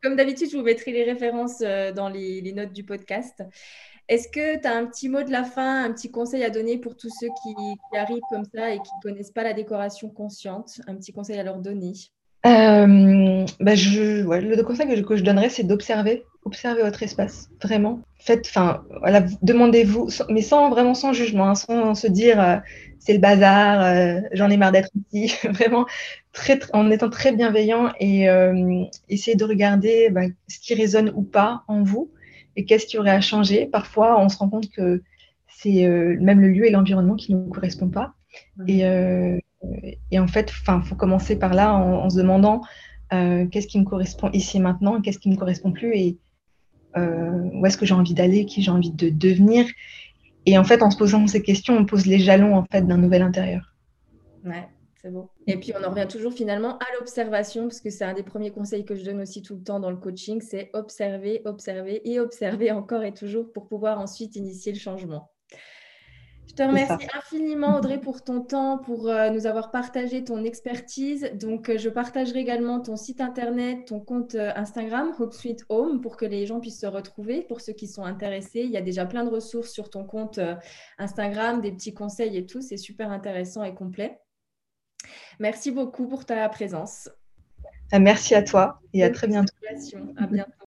Comme 0.01 0.15
d'habitude, 0.15 0.49
je 0.51 0.57
vous 0.57 0.63
mettrai 0.63 0.91
les 0.91 1.03
références 1.03 1.61
euh, 1.61 1.91
dans 1.91 2.09
les, 2.09 2.51
notes 2.53 2.73
du 2.73 2.83
podcast. 2.83 3.43
Est-ce 4.07 4.27
que 4.27 4.59
tu 4.59 4.67
as 4.67 4.75
un 4.75 4.85
petit 4.85 5.09
mot 5.09 5.23
de 5.23 5.31
la 5.31 5.43
fin, 5.43 5.85
un 5.85 5.93
petit 5.93 6.11
conseil 6.11 6.43
à 6.43 6.49
donner 6.49 6.77
pour 6.77 6.97
tous 6.97 7.11
ceux 7.19 7.27
qui, 7.27 7.97
arrivent 7.97 8.21
comme 8.29 8.45
ça 8.53 8.71
et 8.71 8.77
qui 8.77 8.91
ne 8.97 9.09
connaissent 9.09 9.31
pas 9.31 9.43
la 9.43 9.53
décoration 9.53 10.09
consciente? 10.09 10.81
Un 10.87 10.95
petit 10.95 11.13
conseil 11.13 11.39
à 11.39 11.43
leur 11.43 11.59
donner. 11.59 11.93
Euh, 12.45 13.45
bah, 13.59 13.75
Le 13.75 14.61
conseil 14.63 14.87
que 14.87 14.95
je, 14.95 15.01
que 15.01 15.15
je 15.15 15.23
donnerais, 15.23 15.49
c'est 15.49 15.63
d'observer, 15.63 16.25
observer 16.43 16.81
votre 16.81 17.03
espace, 17.03 17.49
vraiment. 17.61 18.01
Faites, 18.19 18.45
enfin, 18.47 18.83
voilà, 18.99 19.23
demandez-vous, 19.41 20.09
mais 20.29 20.41
sans 20.41 20.69
vraiment 20.69 20.93
sans 20.93 21.13
jugement, 21.13 21.49
hein, 21.49 21.55
sans 21.55 21.95
se 21.95 22.07
dire 22.07 22.41
euh, 22.41 22.57
c'est 22.99 23.13
le 23.13 23.19
bazar, 23.19 24.21
j'en 24.33 24.49
ai 24.49 24.57
marre 24.57 24.71
d'être 24.71 24.89
ici. 25.11 25.35
vraiment, 25.49 25.85
en 26.73 26.91
étant 26.91 27.09
très 27.09 27.33
bienveillant 27.33 27.91
et 27.99 28.29
euh, 28.29 28.83
essayer 29.09 29.35
de 29.35 29.43
regarder 29.43 30.09
bah, 30.09 30.21
ce 30.47 30.59
qui 30.59 30.73
résonne 30.73 31.11
ou 31.15 31.23
pas 31.23 31.63
en 31.67 31.83
vous 31.83 32.11
et 32.55 32.65
qu'est-ce 32.65 32.85
qui 32.85 32.97
aurait 32.97 33.11
à 33.11 33.21
changer. 33.21 33.65
Parfois, 33.65 34.19
on 34.19 34.29
se 34.29 34.37
rend 34.37 34.49
compte 34.49 34.69
que 34.69 35.03
c'est 35.47 35.85
euh, 35.85 36.17
même 36.19 36.39
le 36.39 36.49
lieu 36.49 36.65
et 36.65 36.71
l'environnement 36.71 37.15
qui 37.15 37.33
ne 37.33 37.39
nous 37.39 37.51
correspondent 37.51 37.93
pas. 37.93 38.13
Et, 38.67 38.85
euh, 38.85 39.37
et, 40.11 40.19
en 40.19 40.27
fait, 40.27 40.51
il 40.51 40.81
faut 40.83 40.95
commencer 40.95 41.37
par 41.37 41.53
là 41.53 41.73
en, 41.73 42.09
se 42.09 42.17
demandant 42.17 42.61
qu'est-ce 43.09 43.67
qui 43.67 43.77
me 43.77 43.83
correspond 43.83 44.29
ici 44.31 44.57
et 44.57 44.59
maintenant, 44.61 45.01
qu'est-ce 45.01 45.19
qui 45.19 45.27
ne 45.27 45.33
me 45.33 45.39
correspond 45.39 45.73
plus 45.73 45.93
et 45.93 46.17
où 46.95 47.65
est-ce 47.65 47.77
que 47.77 47.85
j'ai 47.85 47.93
envie 47.93 48.13
d'aller, 48.13 48.45
qui 48.45 48.61
j'ai 48.61 48.71
envie 48.71 48.91
de 48.91 49.09
devenir. 49.09 49.65
Et 50.45 50.57
en 50.57 50.63
fait, 50.63 50.81
en 50.81 50.91
se 50.91 50.97
posant 50.97 51.27
ces 51.27 51.41
questions, 51.41 51.77
on 51.77 51.85
pose 51.85 52.05
les 52.05 52.19
jalons 52.19 52.55
en 52.55 52.65
fait 52.65 52.81
d'un 52.81 52.97
nouvel 52.97 53.21
intérieur. 53.21 53.73
Ouais. 54.43 54.67
C'est 55.01 55.09
beau. 55.09 55.31
Et 55.47 55.57
puis, 55.57 55.73
on 55.75 55.83
en 55.83 55.89
revient 55.89 56.05
toujours 56.07 56.31
finalement 56.31 56.77
à 56.77 56.85
l'observation, 56.99 57.63
parce 57.63 57.81
que 57.81 57.89
c'est 57.89 58.03
un 58.03 58.13
des 58.13 58.21
premiers 58.21 58.51
conseils 58.51 58.85
que 58.85 58.93
je 58.93 59.03
donne 59.03 59.19
aussi 59.19 59.41
tout 59.41 59.55
le 59.55 59.63
temps 59.63 59.79
dans 59.79 59.89
le 59.89 59.97
coaching, 59.97 60.41
c'est 60.41 60.69
observer, 60.73 61.41
observer 61.45 62.07
et 62.07 62.19
observer 62.19 62.71
encore 62.71 63.03
et 63.03 63.11
toujours 63.11 63.51
pour 63.51 63.67
pouvoir 63.67 63.99
ensuite 63.99 64.35
initier 64.35 64.71
le 64.71 64.77
changement. 64.77 65.30
Je 66.51 66.55
te 66.57 66.63
remercie 66.63 67.07
infiniment, 67.17 67.77
Audrey, 67.77 67.97
pour 67.97 68.25
ton 68.25 68.41
temps, 68.41 68.77
pour 68.77 69.07
euh, 69.07 69.29
nous 69.29 69.47
avoir 69.47 69.71
partagé 69.71 70.25
ton 70.25 70.43
expertise. 70.43 71.31
Donc, 71.35 71.69
euh, 71.69 71.77
je 71.77 71.87
partagerai 71.87 72.39
également 72.39 72.81
ton 72.81 72.97
site 72.97 73.21
internet, 73.21 73.85
ton 73.87 74.01
compte 74.01 74.35
euh, 74.35 74.51
Instagram, 74.57 75.13
Hope 75.17 75.33
Sweet 75.33 75.63
Home, 75.69 76.01
pour 76.01 76.17
que 76.17 76.25
les 76.25 76.45
gens 76.45 76.59
puissent 76.59 76.81
se 76.81 76.87
retrouver. 76.87 77.41
Pour 77.41 77.61
ceux 77.61 77.71
qui 77.71 77.87
sont 77.87 78.03
intéressés, 78.03 78.63
il 78.65 78.69
y 78.69 78.75
a 78.75 78.81
déjà 78.81 79.05
plein 79.05 79.23
de 79.23 79.29
ressources 79.29 79.71
sur 79.71 79.89
ton 79.89 80.03
compte 80.03 80.41
Instagram, 80.97 81.61
des 81.61 81.71
petits 81.71 81.93
conseils 81.93 82.35
et 82.35 82.45
tout. 82.45 82.59
C'est 82.59 82.75
super 82.75 83.11
intéressant 83.11 83.63
et 83.63 83.73
complet. 83.73 84.19
Merci 85.39 85.71
beaucoup 85.71 86.05
pour 86.05 86.25
ta 86.25 86.49
présence. 86.49 87.09
Merci 87.97 88.35
à 88.35 88.43
toi 88.43 88.81
et 88.91 89.05
à 89.05 89.09
très 89.09 89.27
bientôt. 89.27 89.53
À 90.17 90.27
bientôt. 90.27 90.65